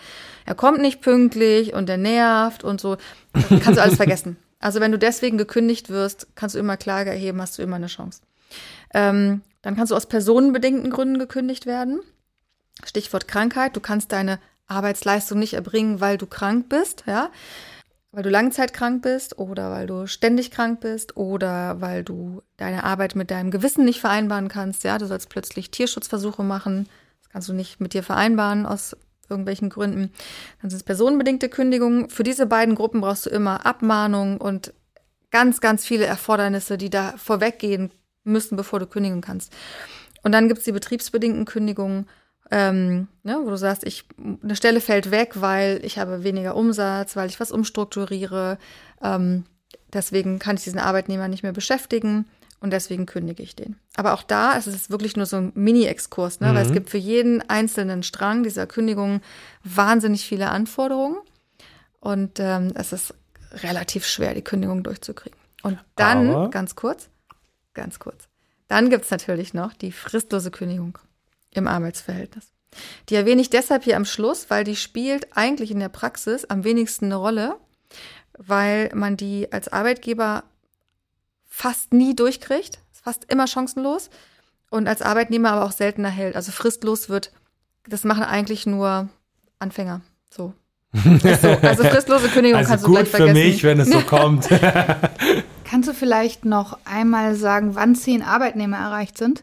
[0.46, 2.96] er kommt nicht pünktlich und der nervt und so.
[3.32, 4.36] Das kannst du alles vergessen.
[4.58, 7.88] Also wenn du deswegen gekündigt wirst, kannst du immer Klage erheben, hast du immer eine
[7.88, 8.22] Chance.
[8.94, 12.00] Ähm, dann kannst du aus personenbedingten Gründen gekündigt werden.
[12.84, 13.76] Stichwort Krankheit.
[13.76, 17.30] Du kannst deine Arbeitsleistung nicht erbringen, weil du krank bist, ja.
[18.10, 23.14] Weil du langzeitkrank bist oder weil du ständig krank bist oder weil du deine Arbeit
[23.14, 24.98] mit deinem Gewissen nicht vereinbaren kannst, ja.
[24.98, 26.88] Du sollst plötzlich Tierschutzversuche machen.
[27.22, 28.96] Das kannst du nicht mit dir vereinbaren aus
[29.28, 30.12] irgendwelchen Gründen.
[30.60, 32.10] Dann sind es personenbedingte Kündigungen.
[32.10, 34.74] Für diese beiden Gruppen brauchst du immer Abmahnung und
[35.30, 37.90] ganz, ganz viele Erfordernisse, die da vorweggehen
[38.24, 39.52] müssen, bevor du kündigen kannst.
[40.22, 42.06] Und dann gibt's die betriebsbedingten Kündigungen,
[42.50, 44.04] ähm, ne, wo du sagst, ich,
[44.42, 48.58] eine Stelle fällt weg, weil ich habe weniger Umsatz, weil ich was umstrukturiere.
[49.02, 49.44] Ähm,
[49.92, 52.26] deswegen kann ich diesen Arbeitnehmer nicht mehr beschäftigen
[52.60, 53.76] und deswegen kündige ich den.
[53.96, 56.54] Aber auch da ist es wirklich nur so ein Mini-Exkurs, ne?
[56.54, 59.20] weil es gibt für jeden einzelnen Strang dieser Kündigung
[59.64, 61.16] wahnsinnig viele Anforderungen
[62.00, 63.14] und ähm, es ist
[63.62, 65.38] relativ schwer, die Kündigung durchzukriegen.
[65.62, 67.08] Und dann, Aber- ganz kurz,
[67.74, 68.28] ganz kurz,
[68.68, 70.98] dann gibt's natürlich noch die fristlose Kündigung
[71.54, 72.52] im Arbeitsverhältnis.
[73.08, 76.64] Die erwähne ich deshalb hier am Schluss, weil die spielt eigentlich in der Praxis am
[76.64, 77.56] wenigsten eine Rolle,
[78.38, 80.44] weil man die als Arbeitgeber
[81.48, 84.08] fast nie durchkriegt, ist fast immer chancenlos
[84.70, 86.34] und als Arbeitnehmer aber auch seltener hält.
[86.34, 87.30] Also fristlos wird,
[87.86, 89.10] das machen eigentlich nur
[89.58, 90.00] Anfänger.
[90.30, 90.54] So.
[90.94, 91.48] So.
[91.62, 93.48] Also fristlose Kündigung Also kannst du gut gleich für vergessen.
[93.48, 94.48] mich, wenn es so kommt.
[95.64, 99.42] Kannst du vielleicht noch einmal sagen, wann zehn Arbeitnehmer erreicht sind?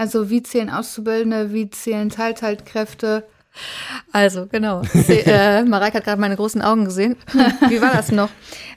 [0.00, 3.28] Also wie zählen Auszubildende, wie zählen Teilzeitkräfte?
[4.12, 4.80] Also, genau.
[4.94, 7.16] Äh, Mareike hat gerade meine großen Augen gesehen.
[7.68, 8.30] Wie war das noch?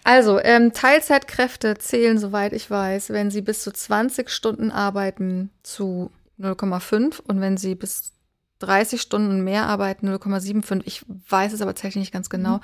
[0.04, 6.12] Also, ähm, Teilzeitkräfte zählen, soweit ich weiß, wenn sie bis zu 20 Stunden arbeiten, zu
[6.42, 8.12] 0,5 und wenn sie bis
[8.60, 10.82] 30 Stunden mehr arbeiten, 0,75.
[10.84, 12.60] Ich weiß es aber tatsächlich nicht ganz genau.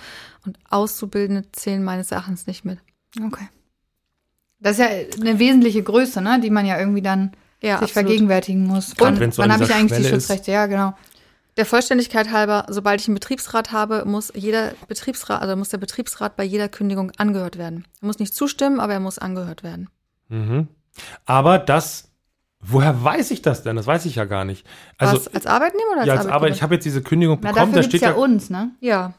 [0.46, 2.80] Und Auszubildende zählen meines Erachtens nicht mit.
[3.26, 3.48] Okay.
[4.60, 4.90] Das ist ja
[5.22, 6.42] eine wesentliche Größe, ne?
[6.42, 7.92] die man ja irgendwie dann Ja, sich absolut.
[7.92, 8.96] vergegenwärtigen muss.
[8.96, 10.24] Gerade Wann, wenn's so wann an habe ich eigentlich die Schwelle ist.
[10.28, 10.52] Schutzrechte?
[10.52, 10.94] Ja, genau.
[11.58, 16.38] Der Vollständigkeit halber, sobald ich einen Betriebsrat habe, muss jeder Betriebsrat, also muss der Betriebsrat
[16.38, 17.86] bei jeder Kündigung angehört werden.
[18.02, 19.90] Er muss nicht zustimmen, aber er muss angehört werden.
[20.30, 20.68] Mhm.
[21.26, 22.10] Aber das,
[22.62, 23.76] woher weiß ich das denn?
[23.76, 24.66] Das weiß ich ja gar nicht.
[24.98, 26.36] Also, Was, als Arbeitnehmer oder als ja, als Arbeitgeber?
[26.36, 28.72] Arbeit, ich habe jetzt diese Kündigung Na, bekommen, dafür da steht ja ja, uns, ne?
[28.80, 29.14] ja,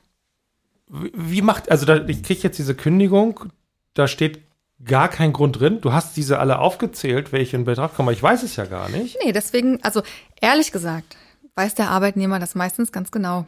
[0.90, 3.52] wie wie macht, also da, ich kriege jetzt diese Kündigung,
[3.94, 4.40] da steht
[4.84, 5.80] gar kein Grund drin.
[5.80, 8.88] Du hast diese alle aufgezählt, welche in Betracht kommen, aber ich weiß es ja gar
[8.88, 9.18] nicht.
[9.24, 10.02] nee, deswegen, also
[10.40, 11.16] ehrlich gesagt,
[11.54, 13.46] weiß der Arbeitnehmer das meistens ganz genau.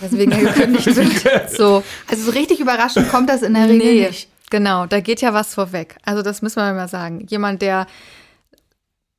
[0.00, 0.86] Weswegen er gekündigt
[1.24, 1.50] wird.
[1.50, 1.82] So.
[2.08, 4.28] Also so richtig überraschend kommt das in der Regel Nee, nicht.
[4.50, 5.96] genau, da geht ja was vorweg.
[6.04, 7.26] Also das müssen wir mal sagen.
[7.28, 7.86] Jemand, der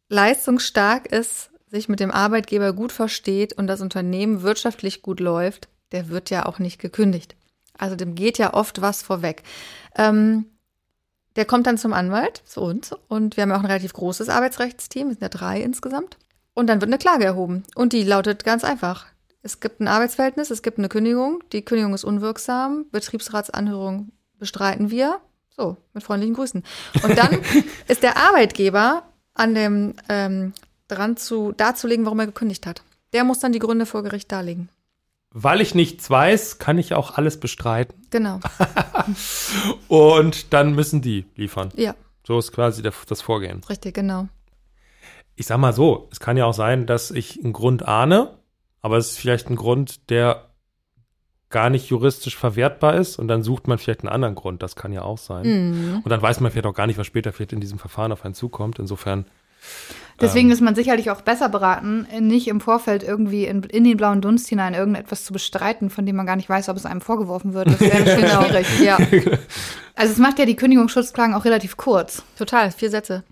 [0.10, 6.10] leistungsstark ist, sich mit dem Arbeitgeber gut versteht und das Unternehmen wirtschaftlich gut läuft, der
[6.10, 7.36] wird ja auch nicht gekündigt.
[7.78, 9.43] Also dem geht ja oft was vorweg.
[9.98, 10.46] Ähm,
[11.38, 14.28] der kommt dann zum Anwalt, zu uns, und wir haben ja auch ein relativ großes
[14.28, 16.17] Arbeitsrechtsteam, wir sind ja drei insgesamt.
[16.54, 17.63] Und dann wird eine Klage erhoben.
[17.76, 19.06] Und die lautet ganz einfach.
[19.43, 25.19] Es gibt ein Arbeitsverhältnis, es gibt eine Kündigung, die Kündigung ist unwirksam, Betriebsratsanhörung bestreiten wir.
[25.56, 26.63] So, mit freundlichen Grüßen.
[27.04, 27.39] Und dann
[27.88, 29.04] ist der Arbeitgeber
[29.36, 30.54] an dem ähm,
[30.88, 32.82] dran zu darzulegen, warum er gekündigt hat.
[33.13, 34.69] Der muss dann die Gründe vor Gericht darlegen.
[35.31, 38.01] Weil ich nichts weiß, kann ich auch alles bestreiten.
[38.09, 38.39] Genau.
[39.87, 41.69] Und dann müssen die liefern.
[41.75, 43.61] Ja, So ist quasi der, das Vorgehen.
[43.69, 44.27] richtig, genau.
[45.35, 48.39] Ich sag mal so, es kann ja auch sein, dass ich einen Grund ahne,
[48.81, 50.49] aber es ist vielleicht ein Grund, der
[51.49, 54.61] gar nicht juristisch verwertbar ist und dann sucht man vielleicht einen anderen Grund.
[54.63, 55.45] Das kann ja auch sein.
[55.45, 56.01] Mhm.
[56.03, 58.25] Und dann weiß man vielleicht auch gar nicht, was später vielleicht in diesem Verfahren auf
[58.25, 58.79] einen zukommt.
[58.79, 59.25] Insofern,
[60.19, 60.53] Deswegen Ähm.
[60.53, 64.47] ist man sicherlich auch besser beraten, nicht im Vorfeld irgendwie in, in den blauen Dunst
[64.47, 67.67] hinein irgendetwas zu bestreiten, von dem man gar nicht weiß, ob es einem vorgeworfen wird.
[67.67, 68.43] Das wäre schön Genau.
[68.43, 68.80] schwierig.
[68.82, 68.97] Ja,
[69.95, 72.23] Also es macht ja die Kündigungsschutzklagen auch relativ kurz.
[72.38, 72.71] total.
[72.71, 73.23] Vier Sätze.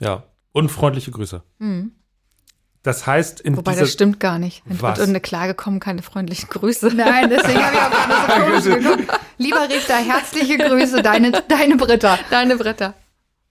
[0.00, 1.42] ja, unfreundliche Grüße.
[1.58, 1.92] Mhm.
[2.82, 4.62] Das heißt, in Wobei das stimmt gar nicht.
[4.66, 4.82] Wenn Was?
[4.82, 6.88] wird irgendeine Klage kommen, keine freundlichen Grüße.
[6.94, 9.20] Nein, deswegen habe ich auch gerade so komisch geguckt.
[9.38, 12.18] Lieber Richter, herzliche Grüße, deine, deine Britta.
[12.30, 12.92] Deine Bretter.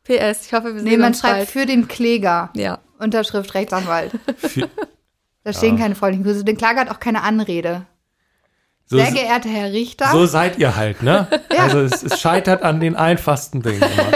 [0.03, 1.49] PS, ich hoffe, wir sehen Nee, man uns schreibt bald.
[1.49, 2.49] für den Kläger.
[2.55, 2.79] Ja.
[2.99, 4.11] Unterschrift Rechtsanwalt.
[4.37, 4.69] Für-
[5.43, 6.43] Da stehen keine freundlichen Grüße.
[6.45, 7.85] Den Kläger hat auch keine Anrede.
[8.85, 10.09] so, Sehr geehrter Herr Richter.
[10.11, 11.27] so seid ihr halt, ne?
[11.57, 14.11] Also es, es scheitert an den einfachsten Dingen immer.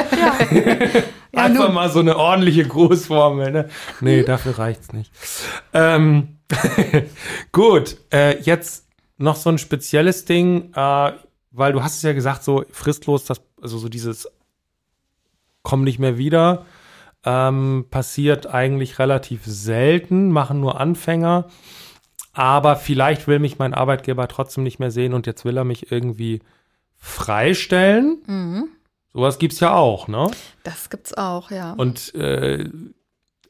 [1.34, 3.70] Ja, Einfach mal so eine ordentliche Grußformel, ne?
[4.02, 5.12] Nee, dafür reicht's nicht.
[5.74, 6.38] Ähm,
[7.52, 8.86] gut, äh, jetzt
[9.18, 11.12] noch so ein spezielles Ding, äh,
[11.52, 14.28] weil du hast es ja gesagt, so fristlos, das, also so dieses
[15.68, 16.66] komm nicht mehr wieder,
[17.26, 21.50] ähm, passiert eigentlich relativ selten, machen nur Anfänger.
[22.32, 25.92] Aber vielleicht will mich mein Arbeitgeber trotzdem nicht mehr sehen und jetzt will er mich
[25.92, 26.42] irgendwie
[26.96, 28.24] freistellen.
[28.28, 28.70] Mhm.
[29.12, 30.32] Sowas gibt's ja auch, ne?
[30.64, 31.74] Das gibt's auch, ja.
[31.74, 32.70] Und äh,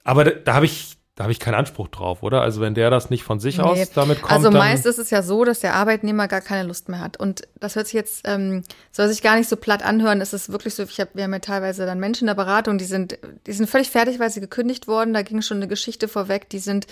[0.03, 2.41] aber da, da habe ich da habe ich keinen Anspruch drauf, oder?
[2.43, 3.63] Also wenn der das nicht von sich Nee.
[3.63, 6.89] aus damit kommt, Also meist ist es ja so, dass der Arbeitnehmer gar keine Lust
[6.89, 7.17] mehr hat.
[7.17, 10.21] Und das hört sich jetzt, ähm, soll sich gar nicht so platt anhören.
[10.21, 12.77] Es ist wirklich so, ich hab, wir haben ja teilweise dann Menschen in der Beratung,
[12.77, 15.15] die sind, die sind völlig fertig, weil sie gekündigt wurden.
[15.15, 16.85] Da ging schon eine Geschichte vorweg, die sind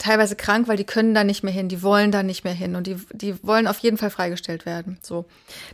[0.00, 2.74] teilweise krank, weil die können da nicht mehr hin, die wollen da nicht mehr hin
[2.76, 4.98] und die, die wollen auf jeden Fall freigestellt werden.
[5.02, 5.26] So.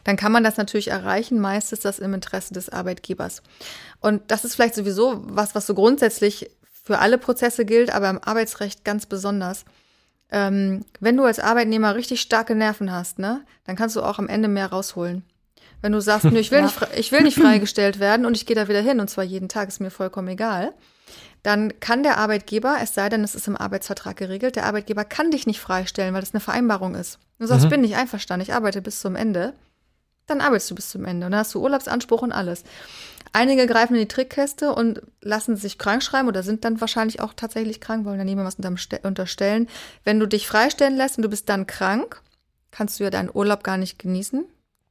[0.04, 1.40] Dann kann man das natürlich erreichen.
[1.40, 3.42] Meist ist das im Interesse des Arbeitgebers.
[4.00, 6.50] Und das ist vielleicht sowieso was, was so grundsätzlich
[6.88, 9.66] für alle Prozesse gilt, aber im Arbeitsrecht ganz besonders.
[10.30, 14.26] Ähm, wenn du als Arbeitnehmer richtig starke Nerven hast, ne, dann kannst du auch am
[14.28, 15.22] Ende mehr rausholen.
[15.82, 16.64] Wenn du sagst, nö, ich will, Ja.
[16.64, 19.48] nicht, ich will nicht freigestellt werden und ich gehe da wieder hin und zwar jeden
[19.50, 20.72] Tag, ist mir vollkommen egal,
[21.42, 25.30] dann kann der Arbeitgeber, es sei denn, es ist im Arbeitsvertrag geregelt, der Arbeitgeber kann
[25.30, 27.18] dich nicht freistellen, weil das eine Vereinbarung ist.
[27.38, 27.70] Du sagst, Mhm.
[27.70, 29.52] bin nicht einverstanden, ich arbeite bis zum Ende,
[30.26, 32.64] dann arbeitest du bis zum Ende und dann hast du Urlaubsanspruch und alles.
[33.32, 37.32] Einige greifen in die Trickkäste und lassen sich krank schreiben oder sind dann wahrscheinlich auch
[37.34, 39.68] tatsächlich krank, wollen dann niemand was unterstellen.
[40.04, 42.20] Wenn du dich freistellen lässt und du bist dann krank,
[42.70, 44.44] kannst du ja deinen Urlaub gar nicht genießen,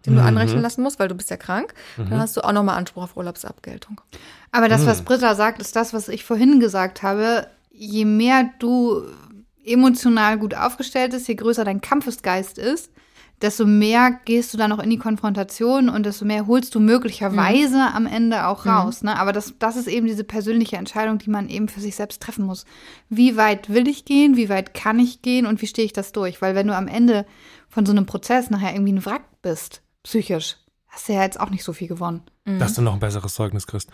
[0.06, 0.28] den du Mhm.
[0.28, 1.74] anrechnen lassen musst, weil du bist ja krank.
[1.98, 4.02] Dann hast du auch nochmal Anspruch auf Urlaubsabgeltung.
[4.52, 4.88] Aber das, Hm.
[4.88, 7.48] was Britta sagt, ist das, was ich vorhin gesagt habe.
[7.72, 9.04] Je mehr du
[9.66, 12.90] emotional gut aufgestellt bist, je größer dein Kampfesgeist ist,
[13.42, 17.94] desto mehr gehst du dann auch in die Konfrontation und desto mehr holst du möglicherweise
[17.94, 19.04] am Ende auch raus.
[19.04, 19.20] Ne?
[19.20, 22.46] Aber das, das ist eben diese persönliche Entscheidung, die man eben für sich selbst treffen
[22.46, 22.66] muss.
[23.10, 24.38] Wie weit will ich gehen?
[24.38, 25.46] Wie weit kann ich gehen?
[25.46, 26.42] Und wie stehe ich das durch?
[26.42, 27.26] Weil wenn du am Ende
[27.70, 31.52] von so einem Prozess nachher irgendwie ein Wrack bist, psychisch, hast du ja jetzt auch
[31.52, 32.22] nicht so viel gewonnen.
[32.60, 33.92] dass du noch ein besseres Zeugnis kriegst.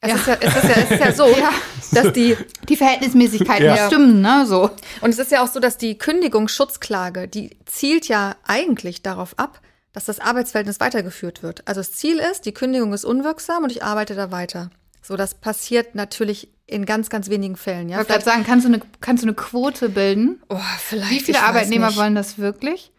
[0.00, 1.26] Es, ist ja, es, ist ja, es ist ja so,
[1.92, 2.36] dass die,
[2.68, 3.86] Die Verhältnismäßigkeiten Ja.
[3.88, 4.44] stimmen, ne?
[4.46, 4.70] So.
[5.00, 9.60] und es ist ja auch so, dass die Kündigungsschutzklage, die zielt ja eigentlich darauf ab,
[9.92, 11.62] dass das Arbeitsverhältnis weitergeführt wird.
[11.66, 14.70] Also das Ziel ist, die Kündigung ist unwirksam und ich arbeite da weiter.
[15.02, 17.86] So, das passiert natürlich in ganz, ganz wenigen Fällen.
[17.88, 20.40] Ich Ja, wollte gerade sagen, kannst du, eine, kannst du eine Quote bilden?
[20.48, 21.10] oh, vielleicht.
[21.10, 22.92] Wie viele ich Arbeitnehmer wollen das wirklich?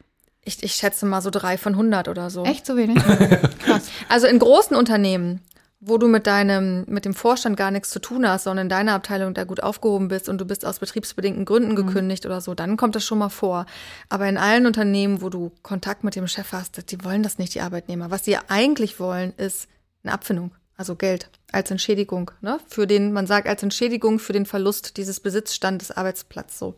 [0.43, 2.43] Ich, ich schätze mal so drei von 100 oder so.
[2.43, 2.97] Echt so wenig?
[3.63, 3.83] Krass.
[4.07, 5.41] Also in großen Unternehmen,
[5.81, 8.93] wo du mit deinem, mit dem Vorstand gar nichts zu tun hast, sondern in deiner
[8.93, 12.75] Abteilung da gut aufgehoben bist und du bist aus betriebsbedingten Gründen gekündigt oder so, dann
[12.75, 13.65] kommt das schon mal vor.
[14.09, 17.55] Aber in allen Unternehmen, wo du Kontakt mit dem Chef hast, die wollen das nicht,
[17.55, 18.11] die Arbeitnehmer.
[18.11, 19.69] Was sie eigentlich wollen, ist
[20.03, 22.59] eine Abfindung, also Geld als Entschädigung, ne?
[22.67, 26.75] Für den, man sagt als Entschädigung für den Verlust dieses Besitzstandes Arbeitsplatz so.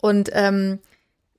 [0.00, 0.78] Und ähm,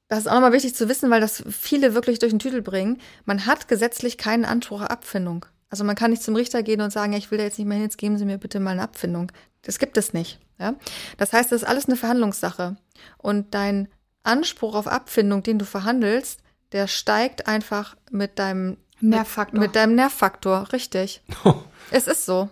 [0.07, 2.99] das ist auch nochmal wichtig zu wissen, weil das viele wirklich durch den Tüdel bringen.
[3.25, 5.47] Man hat gesetzlich keinen Anspruch auf Abfindung.
[5.69, 7.67] Also man kann nicht zum Richter gehen und sagen, ja, ich will da jetzt nicht
[7.67, 9.31] mehr hin, jetzt geben Sie mir bitte mal eine Abfindung.
[9.63, 10.39] Das gibt es nicht.
[10.59, 10.75] Ja?
[11.17, 12.77] Das heißt, das ist alles eine Verhandlungssache.
[13.17, 13.87] Und dein
[14.23, 19.59] Anspruch auf Abfindung, den du verhandelst, der steigt einfach mit deinem Nervfaktor.
[19.59, 21.21] Mit deinem Nervfaktor, richtig.
[21.91, 22.49] es ist so.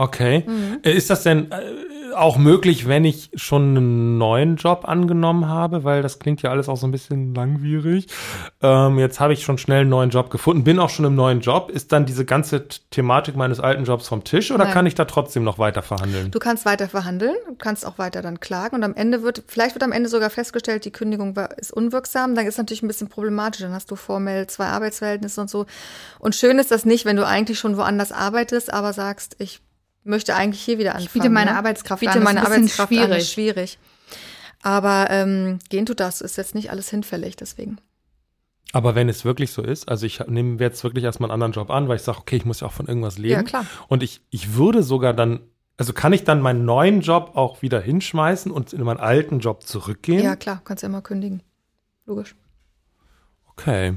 [0.00, 0.44] Okay.
[0.46, 0.78] Mhm.
[0.82, 5.84] Äh, Ist das denn äh, auch möglich, wenn ich schon einen neuen Job angenommen habe?
[5.84, 8.06] Weil das klingt ja alles auch so ein bisschen langwierig.
[8.62, 11.40] Ähm, jetzt habe ich schon schnell einen neuen Job gefunden, bin auch schon im neuen
[11.40, 11.70] Job.
[11.70, 14.72] Ist dann diese ganze Thematik meines alten Jobs vom Tisch oder Nein.
[14.72, 16.30] kann ich da trotzdem noch weiter verhandeln?
[16.30, 19.82] Du kannst weiter verhandeln, kannst auch weiter dann klagen und am Ende wird, vielleicht wird
[19.82, 23.60] am Ende sogar festgestellt, die Kündigung war, ist unwirksam, dann ist natürlich ein bisschen problematisch,
[23.60, 25.66] dann hast du formell zwei Arbeitsverhältnisse und so.
[26.18, 29.60] Und schön ist das nicht, wenn du eigentlich schon woanders arbeitest, aber sagst, ich
[30.04, 31.12] möchte eigentlich hier wieder anfangen.
[31.12, 31.56] biete meine ne?
[31.56, 33.18] Arbeitskraft biete an, das ist meine ein bisschen Arbeitskraft an, schwierig.
[33.18, 33.78] ist schwierig.
[34.62, 37.78] Aber ähm, gehen tut das, ist jetzt nicht alles hinfällig, deswegen.
[38.72, 41.70] Aber wenn es wirklich so ist, also ich nehme jetzt wirklich erstmal einen anderen Job
[41.70, 43.34] an, weil ich sage, okay, ich muss ja auch von irgendwas leben.
[43.34, 43.66] Ja, klar.
[43.88, 45.40] Und ich, ich würde sogar dann,
[45.76, 49.64] also kann ich dann meinen neuen Job auch wieder hinschmeißen und in meinen alten Job
[49.64, 50.22] zurückgehen?
[50.22, 51.42] Ja, klar, kannst ja immer kündigen.
[52.06, 52.36] Logisch.
[53.46, 53.96] Okay.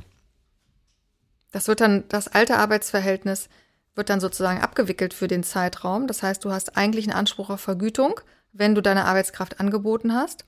[1.52, 3.50] Das wird dann, das alte Arbeitsverhältnis
[3.96, 6.08] wird dann sozusagen abgewickelt für den Zeitraum.
[6.08, 8.20] Das heißt, du hast eigentlich einen Anspruch auf Vergütung,
[8.52, 10.46] wenn du deine Arbeitskraft angeboten hast.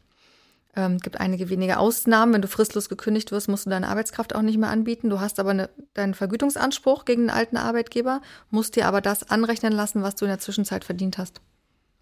[0.78, 2.34] Ähm, gibt einige wenige Ausnahmen.
[2.34, 5.10] Wenn du fristlos gekündigt wirst, musst du deine Arbeitskraft auch nicht mehr anbieten.
[5.10, 9.72] Du hast aber eine, deinen Vergütungsanspruch gegen den alten Arbeitgeber, musst dir aber das anrechnen
[9.72, 11.40] lassen, was du in der Zwischenzeit verdient hast.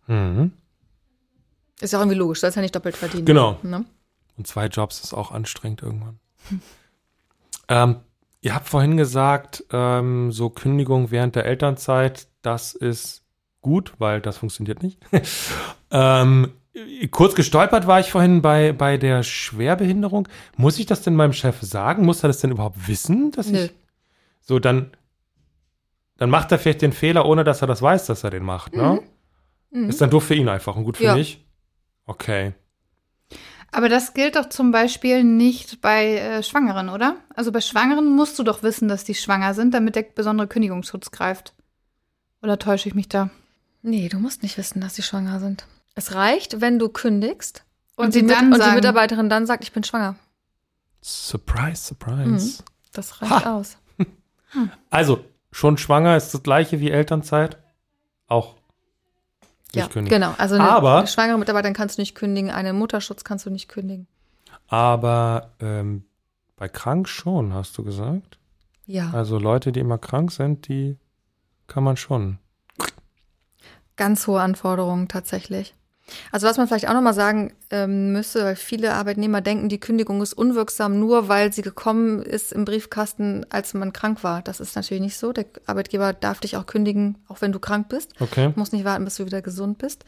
[0.08, 0.54] Mhm.
[1.82, 3.26] Ist ja auch irgendwie logisch, du sollst ja nicht doppelt verdienen.
[3.26, 3.60] Genau.
[3.62, 3.86] Ne?
[4.38, 6.20] Und zwei Jobs ist auch anstrengend irgendwann.
[7.68, 7.98] ähm,
[8.44, 13.24] ihr habt vorhin gesagt, ähm, so Kündigung während der Elternzeit, das ist
[13.62, 15.00] gut, weil das funktioniert nicht.
[15.92, 16.52] ähm,
[17.12, 20.28] kurz gestolpert war ich vorhin bei, bei der Schwerbehinderung.
[20.58, 22.06] Muss ich das denn meinem Chef sagen?
[22.06, 23.64] Muss er das denn überhaupt wissen, dass Nö.
[23.66, 23.74] ich
[24.42, 24.92] so dann
[26.18, 28.76] dann macht er vielleicht den Fehler, ohne dass er das weiß, dass er den macht,
[28.76, 29.02] ne?
[29.72, 29.90] Mhm.
[29.90, 31.16] Ist dann doof für ihn einfach und gut für Ja.
[31.16, 31.44] mich.
[32.06, 32.54] Okay.
[33.74, 37.18] Aber das gilt doch zum Beispiel nicht bei äh, Schwangeren, oder?
[37.36, 41.12] Also bei Schwangeren musst du doch wissen, dass die schwanger sind, damit der besondere Kündigungsschutz
[41.12, 41.54] greift.
[42.42, 43.30] Oder täusche ich mich da?
[43.82, 45.66] Nee, du musst nicht wissen, dass sie schwanger sind.
[45.96, 47.64] Es reicht, wenn du kündigst
[47.96, 50.16] und, Und die, Mit dann und die Mitarbeiterin dann sagt, ich bin schwanger.
[51.02, 52.64] Surprise, surprise.
[52.94, 53.56] Das reicht Ha.
[53.56, 53.78] aus.
[54.92, 57.58] Also, schon schwanger ist das gleiche wie Elternzeit?
[58.28, 58.56] Auch
[59.76, 60.20] nicht Ja, kündigen.
[60.22, 60.34] genau.
[60.38, 63.68] Also eine, Aber- eine schwangere Mitarbeiterin kannst du nicht kündigen, einen Mutterschutz kannst du nicht
[63.68, 64.08] kündigen.
[64.68, 66.06] Aber ähm,
[66.56, 68.38] bei krank schon, hast du gesagt?
[68.86, 70.98] Ja, Also Leute, die immer krank sind, die
[71.68, 72.38] kann man schon.
[73.96, 75.74] ganz hohe Anforderungen tatsächlich.
[76.32, 80.22] Also was man vielleicht auch nochmal sagen ähm, müsste, weil viele Arbeitnehmer denken, die Kündigung
[80.22, 84.42] ist unwirksam, nur weil sie gekommen ist im Briefkasten, als man krank war.
[84.42, 85.34] Das ist natürlich nicht so.
[85.34, 88.12] Der Arbeitgeber darf dich auch kündigen, auch wenn du krank bist.
[88.20, 88.54] Okay.
[88.56, 90.06] muss nicht warten, bis du wieder gesund bist.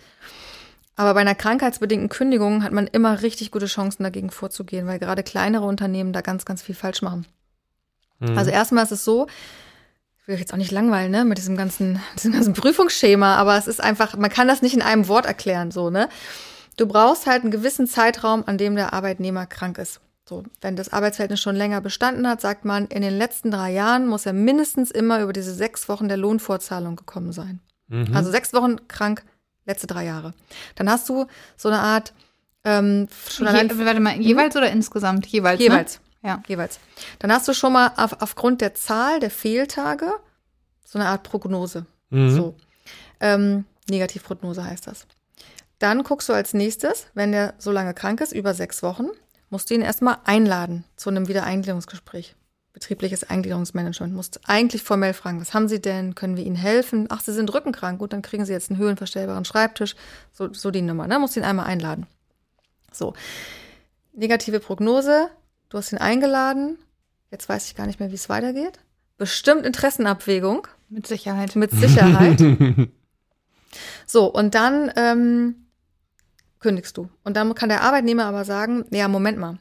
[0.96, 5.24] Aber bei einer krankheitsbedingten Kündigung hat man immer richtig gute Chancen, dagegen vorzugehen, weil gerade
[5.24, 7.26] kleinere Unternehmen da ganz, ganz viel falsch machen.
[8.20, 8.38] Mhm.
[8.38, 9.28] Also erstmal ist es so,
[10.26, 13.58] ich will euch jetzt auch nicht langweilen, ne, mit diesem ganzen, diesem ganzen Prüfungsschema, aber
[13.58, 16.10] es ist einfach, man kann das nicht in einem Wort erklären, so, ne.
[16.78, 20.02] Du brauchst halt einen gewissen Zeitraum, an dem der Arbeitnehmer krank ist.
[20.28, 24.08] So, wenn das Arbeitsverhältnis schon länger bestanden hat, sagt man, in den letzten drei Jahren
[24.08, 27.60] muss er mindestens immer über diese sechs Wochen der Lohnfortzahlung gekommen sein.
[27.88, 28.18] Mhm.
[28.18, 29.24] Also sechs Wochen krank,
[29.68, 30.34] letzte drei Jahre.
[30.74, 32.14] Dann hast du so eine Art
[32.64, 35.28] ähm, schon allein Je, warte mal, jeweils oder insgesamt?
[35.28, 35.62] Jeweils.
[35.62, 36.00] jeweils.
[36.00, 36.05] Ne?
[36.26, 36.42] Ja.
[36.48, 36.80] Jeweils.
[37.20, 40.12] Dann hast du schon mal auf, aufgrund der Zahl der Fehltage
[40.84, 41.86] so eine Art Prognose.
[42.10, 42.32] Mhm.
[42.32, 42.56] So.
[43.20, 45.06] Ähm, Negativprognose heißt das.
[45.80, 49.08] Dann guckst du als nächstes, wenn der so lange krank ist, über sechs Wochen,
[49.50, 52.36] musst du ihn erstmal einladen zu einem Wiedereingliederungsgespräch.
[52.74, 54.14] Betriebliches Eingliederungsmanagement.
[54.14, 56.16] Musst eigentlich formell fragen, was haben Sie denn?
[56.16, 57.08] Können wir Ihnen helfen?
[57.10, 58.00] Ach, Sie sind rückenkrank.
[58.00, 59.96] Gut, dann kriegen Sie jetzt einen höhenverstellbaren Schreibtisch.
[60.34, 61.20] So, so die Nummer, ne?
[61.20, 62.08] Musst ihn einmal einladen.
[62.92, 63.14] So.
[64.14, 65.30] Negative Prognose.
[65.70, 66.78] Du hast ihn eingeladen.
[67.32, 68.80] Jetzt weiß ich gar nicht mehr, wie es weitergeht.
[69.18, 70.68] Bestimmt Interessenabwägung.
[70.90, 71.56] Mit Sicherheit.
[71.56, 72.40] Mit Sicherheit.
[74.06, 75.56] so, und dann ähm,
[76.60, 77.10] kündigst du.
[77.24, 79.58] Und dann kann der Arbeitnehmer aber sagen, ja, Moment mal.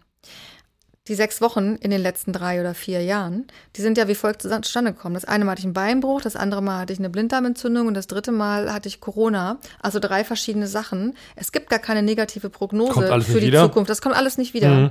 [1.06, 4.40] Die sechs Wochen in den letzten drei oder vier Jahren, die sind ja wie folgt
[4.40, 5.14] zustande gekommen.
[5.14, 7.94] Das eine Mal hatte ich einen Beinbruch, das andere Mal hatte ich eine Blinddarmentzündung und
[7.94, 9.58] das dritte Mal hatte ich Corona.
[9.82, 11.14] Also drei verschiedene Sachen.
[11.36, 13.64] Es gibt gar keine negative Prognose für die wieder?
[13.64, 13.90] Zukunft.
[13.90, 14.70] Das kommt alles nicht wieder.
[14.70, 14.90] Mhm.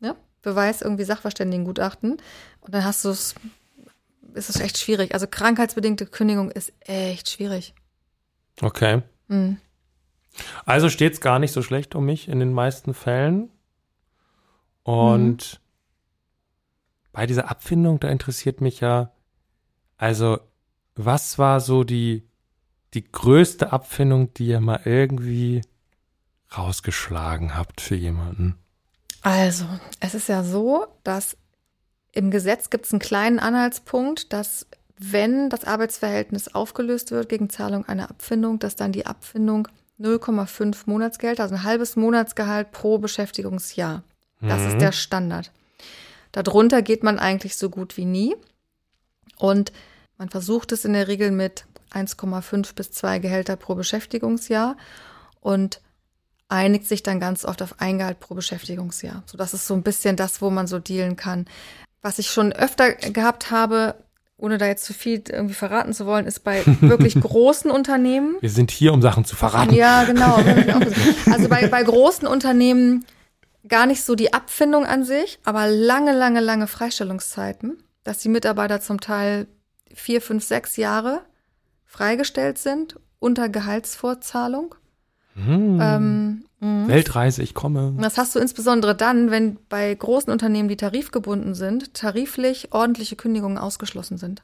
[0.00, 0.16] Ja?
[0.46, 2.18] Beweis irgendwie Sachverständigengutachten.
[2.60, 3.34] Und dann hast du es,
[4.34, 5.12] ist es echt schwierig.
[5.12, 7.74] Also krankheitsbedingte Kündigung ist echt schwierig.
[8.62, 9.02] Okay.
[9.26, 9.58] Mhm.
[10.64, 13.50] Also steht es gar nicht so schlecht um mich in den meisten Fällen.
[14.84, 15.60] Und
[17.10, 19.10] bei dieser Abfindung, da interessiert mich ja,
[19.96, 20.38] also
[20.94, 22.28] was war so die,
[22.94, 25.62] die größte Abfindung, die ihr mal irgendwie
[26.56, 28.56] rausgeschlagen habt für jemanden?
[29.26, 29.64] Also,
[29.98, 31.36] es ist ja so, dass
[32.12, 37.84] im Gesetz gibt es einen kleinen Anhaltspunkt, dass wenn das Arbeitsverhältnis aufgelöst wird gegen Zahlung
[37.86, 39.66] einer Abfindung, dass dann die Abfindung
[39.98, 44.04] 0,5 Monatsgeld, also ein halbes Monatsgehalt pro Beschäftigungsjahr.
[44.40, 44.68] Das Mhm.
[44.68, 45.50] ist der Standard.
[46.30, 48.36] Darunter geht man eigentlich so gut wie nie.
[49.38, 49.72] Und
[50.18, 54.76] man versucht es in der Regel mit 1,5 bis 2 Gehälter pro Beschäftigungsjahr
[55.40, 55.80] und
[56.48, 59.22] einigt sich dann ganz oft auf ein Gehalt pro Beschäftigungsjahr.
[59.26, 61.46] So, das ist so ein bisschen das, wo man so dealen kann.
[62.02, 63.96] Was ich schon öfter gehabt habe,
[64.36, 68.36] ohne da jetzt zu viel irgendwie verraten zu wollen, ist bei wirklich großen Unternehmen.
[68.40, 69.74] Wir sind hier, um Sachen zu verraten.
[69.74, 70.38] Ja, genau.
[71.32, 73.04] Also bei, bei großen Unternehmen
[73.66, 78.80] gar nicht so die Abfindung an sich, aber lange, lange, lange Freistellungszeiten, dass die Mitarbeiter
[78.80, 79.48] zum Teil
[79.92, 81.22] vier, fünf, sechs Jahre
[81.84, 84.74] freigestellt sind unter Gehaltsvorzahlung.
[85.36, 85.78] Hm.
[85.80, 86.88] Ähm, mh.
[86.88, 87.94] Weltreise, ich komme.
[88.00, 93.58] Das hast du insbesondere dann, wenn bei großen Unternehmen, die tarifgebunden sind, tariflich ordentliche Kündigungen
[93.58, 94.42] ausgeschlossen sind.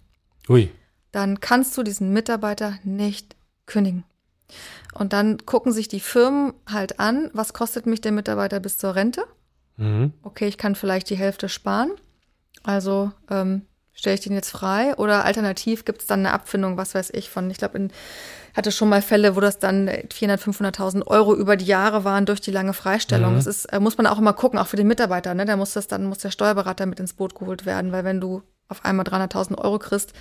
[0.48, 0.70] Ui.
[1.10, 4.04] Dann kannst du diesen Mitarbeiter nicht kündigen.
[4.94, 8.94] Und dann gucken sich die Firmen halt an, was kostet mich der Mitarbeiter bis zur
[8.94, 9.24] Rente?
[9.78, 10.12] Mhm.
[10.22, 11.92] Okay, ich kann vielleicht die Hälfte sparen.
[12.62, 13.62] Also ähm,
[13.94, 14.94] stelle ich den jetzt frei.
[14.96, 17.88] Oder alternativ gibt es dann eine Abfindung, was weiß ich, von, ich glaube,
[18.54, 22.40] hatte schon mal Fälle, wo das dann 400.000, 500.000 Euro über die Jahre waren durch
[22.40, 23.32] die lange Freistellung.
[23.32, 23.36] Mhm.
[23.36, 25.34] Das ist, äh, muss man auch immer gucken, auch für den Mitarbeiter.
[25.34, 25.44] Ne?
[25.44, 28.42] Da muss das dann muss der Steuerberater mit ins Boot geholt werden, weil wenn du
[28.68, 30.12] auf einmal 300.000 Euro kriegst,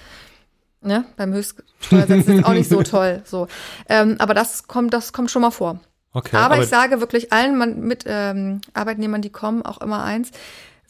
[0.82, 3.22] ne, beim Höchststeuersatz ist auch nicht so toll.
[3.26, 3.48] So,
[3.88, 5.80] ähm, aber das kommt, das kommt schon mal vor.
[6.14, 6.36] Okay.
[6.36, 10.32] aber, ich sage wirklich allen Mann, mit ähm, Arbeitnehmern, die kommen, auch immer eins.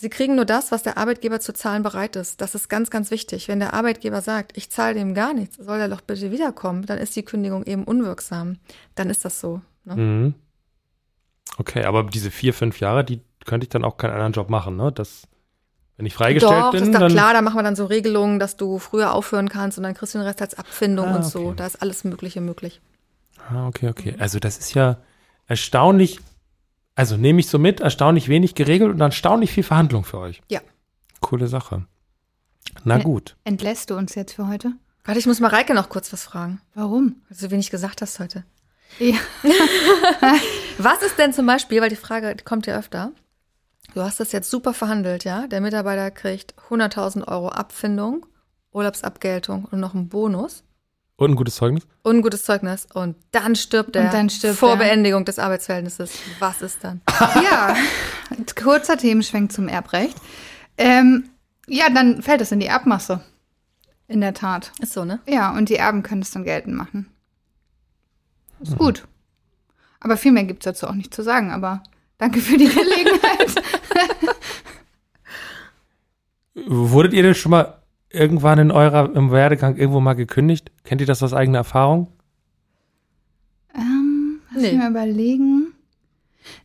[0.02, 2.42] Sie kriegen nur das, was der Arbeitgeber zu zahlen bereit ist.
[2.42, 3.48] Das ist ganz, ganz wichtig.
[3.48, 6.98] Wenn der Arbeitgeber sagt, ich zahle dem gar nichts, soll er doch bitte wiederkommen, dann
[6.98, 8.58] ist die Kündigung eben unwirksam.
[8.96, 9.62] Dann ist das so.
[9.86, 9.96] Ne?
[9.96, 10.34] Mhm.
[11.60, 14.76] Okay, aber diese vier, fünf Jahre, die könnte ich dann auch keinen anderen Job machen,
[14.76, 14.92] ne?
[14.92, 15.28] Das,
[15.98, 17.12] wenn ich freigestellt Doch, bin, das ist doch dann.
[17.12, 20.16] klar, da machen wir dann so Regelungen, dass du früher aufhören kannst und dann kriegst
[20.16, 21.48] du den Rest als Abfindung Ah, und so.
[21.50, 21.54] okay.
[21.58, 22.82] Da ist alles Mögliche möglich.
[23.52, 24.16] Ah, okay, okay.
[24.18, 24.98] Also das ist ja
[25.46, 26.20] erstaunlich,
[26.95, 30.41] also nehme ich so mit, erstaunlich wenig geregelt und erstaunlich viel Verhandlung für euch.
[30.49, 30.62] Ja.
[31.19, 31.86] Coole Sache.
[32.84, 33.04] Na Ja.
[33.04, 33.36] gut.
[33.43, 34.73] Entlässt du uns jetzt für heute?
[35.04, 37.15] Warte, ich muss mal Reike noch kurz was fragen, Warum?
[37.27, 38.43] weil du so wenig gesagt hast heute.
[38.99, 39.15] Ja.
[40.77, 43.12] Was ist denn zum Beispiel, weil die Frage kommt ja öfter,
[43.93, 45.47] du hast das jetzt super verhandelt, ja?
[45.47, 48.25] Der Mitarbeiter kriegt 100.000 Euro Abfindung,
[48.73, 50.63] Urlaubsabgeltung und noch einen Bonus
[51.22, 51.84] Und ein gutes Zeugnis?
[52.02, 54.78] und ein gutes Zeugnis und dann stirbt er Und dann stirbt vor er.
[54.78, 56.14] Beendigung des Arbeitsverhältnisses.
[56.40, 57.02] Was ist dann?
[57.44, 57.76] ja,
[58.56, 60.18] kurzer Themenschwenk zum Erbrecht.
[60.80, 61.30] Ähm,
[61.68, 63.22] ja, dann fällt es in die Erbmasse.
[64.08, 64.72] In der Tat.
[64.80, 65.20] Ist so, ne?
[65.28, 67.06] Ja, und die Erben können es dann geltend machen.
[68.60, 69.08] Ist gut.
[70.00, 71.84] Aber viel mehr gibt es dazu auch nicht zu sagen, aber
[72.18, 73.64] danke für die Gelegenheit.
[76.66, 77.81] Wurdet ihr denn schon mal
[78.13, 80.71] irgendwann in eurer im Werdegang irgendwo mal gekündigt?
[80.84, 82.08] Kennt ihr das aus eigener Erfahrung?
[83.76, 84.71] ähm, lass Nee.
[84.71, 85.74] mich mal überlegen.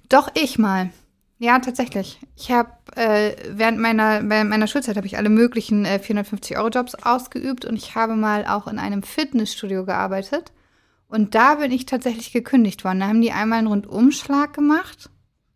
[0.09, 0.91] Doch, ich mal.
[1.39, 2.19] Ja, tatsächlich.
[2.35, 7.65] Ich habe äh, während meiner, während meiner Schulzeit habe ich alle möglichen äh, 450-Euro-Jobs ausgeübt
[7.67, 10.53] und ich habe mal auch in einem Fitnessstudio gearbeitet.
[11.09, 13.01] Und da bin ich tatsächlich gekündigt worden.
[13.01, 15.11] Da haben die einmal einen Rundumschlag gemacht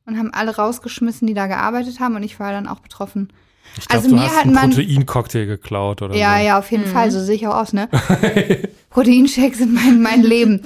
[0.06, 2.14] und haben alle rausgeschmissen, die da gearbeitet haben.
[2.14, 3.32] Und ich war dann auch betroffen.
[3.78, 6.44] Ich glaube, Also du mir hast hat einen man- Proteincocktail geklaut oder Ja, so.
[6.44, 7.10] ja, auf jeden Fall.
[7.10, 7.88] So sehe ich auch aus, ne?
[8.90, 10.62] Proteinshakes sind mein, mein Leben.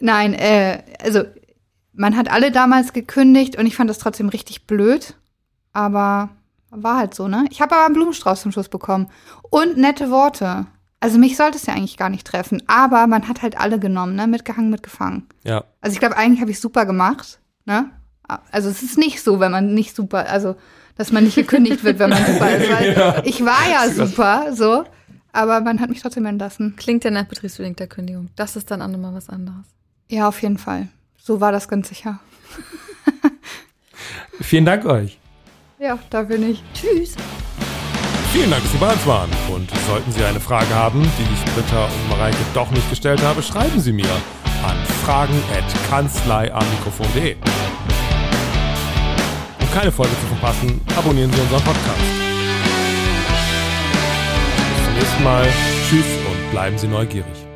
[0.00, 1.22] Nein, äh, also
[1.92, 5.14] man hat alle damals gekündigt und ich fand das trotzdem richtig blöd.
[5.72, 6.30] Aber
[6.70, 7.44] war halt so, ne?
[7.50, 9.08] Ich habe aber einen Blumenstrauß zum Schluss bekommen.
[9.50, 10.66] Und nette Worte.
[11.00, 12.62] Also mich sollte es ja eigentlich gar nicht treffen.
[12.66, 14.26] Aber man hat halt alle genommen, ne?
[14.26, 15.26] Mitgehangen, mitgefangen.
[15.44, 15.64] Ja.
[15.80, 17.90] Also ich glaube, eigentlich habe ich super gemacht, ne?
[18.50, 20.56] Also es ist nicht so, wenn man nicht super, also
[20.98, 22.70] dass man nicht gekündigt wird, wenn man super ist.
[22.70, 23.22] Weil Ja.
[23.24, 24.84] Ich war ja super, so,
[25.32, 26.74] aber man hat mich trotzdem entlassen.
[26.76, 28.28] Klingt ja nach betriebsbedingter Kündigung.
[28.36, 29.64] Das ist dann auch nochmal was anderes.
[30.08, 30.88] Ja, auf jeden Fall.
[31.16, 32.20] So war das ganz sicher.
[34.40, 35.18] Vielen Dank euch.
[35.78, 36.62] Ja, dafür nicht.
[36.74, 37.14] Tschüss.
[38.32, 39.30] Vielen Dank, dass Sie bei uns waren.
[39.54, 43.42] Und sollten Sie eine Frage haben, die ich Britta und Mareike doch nicht gestellt habe,
[43.42, 44.10] schreiben Sie mir
[44.64, 47.36] an fragen.kanzleiamikrofon.de.
[49.78, 52.00] Keine Folge zu verpassen, abonnieren Sie unseren Podcast.
[54.74, 55.46] Bis zum nächsten Mal.
[55.88, 57.47] Tschüss und bleiben Sie neugierig.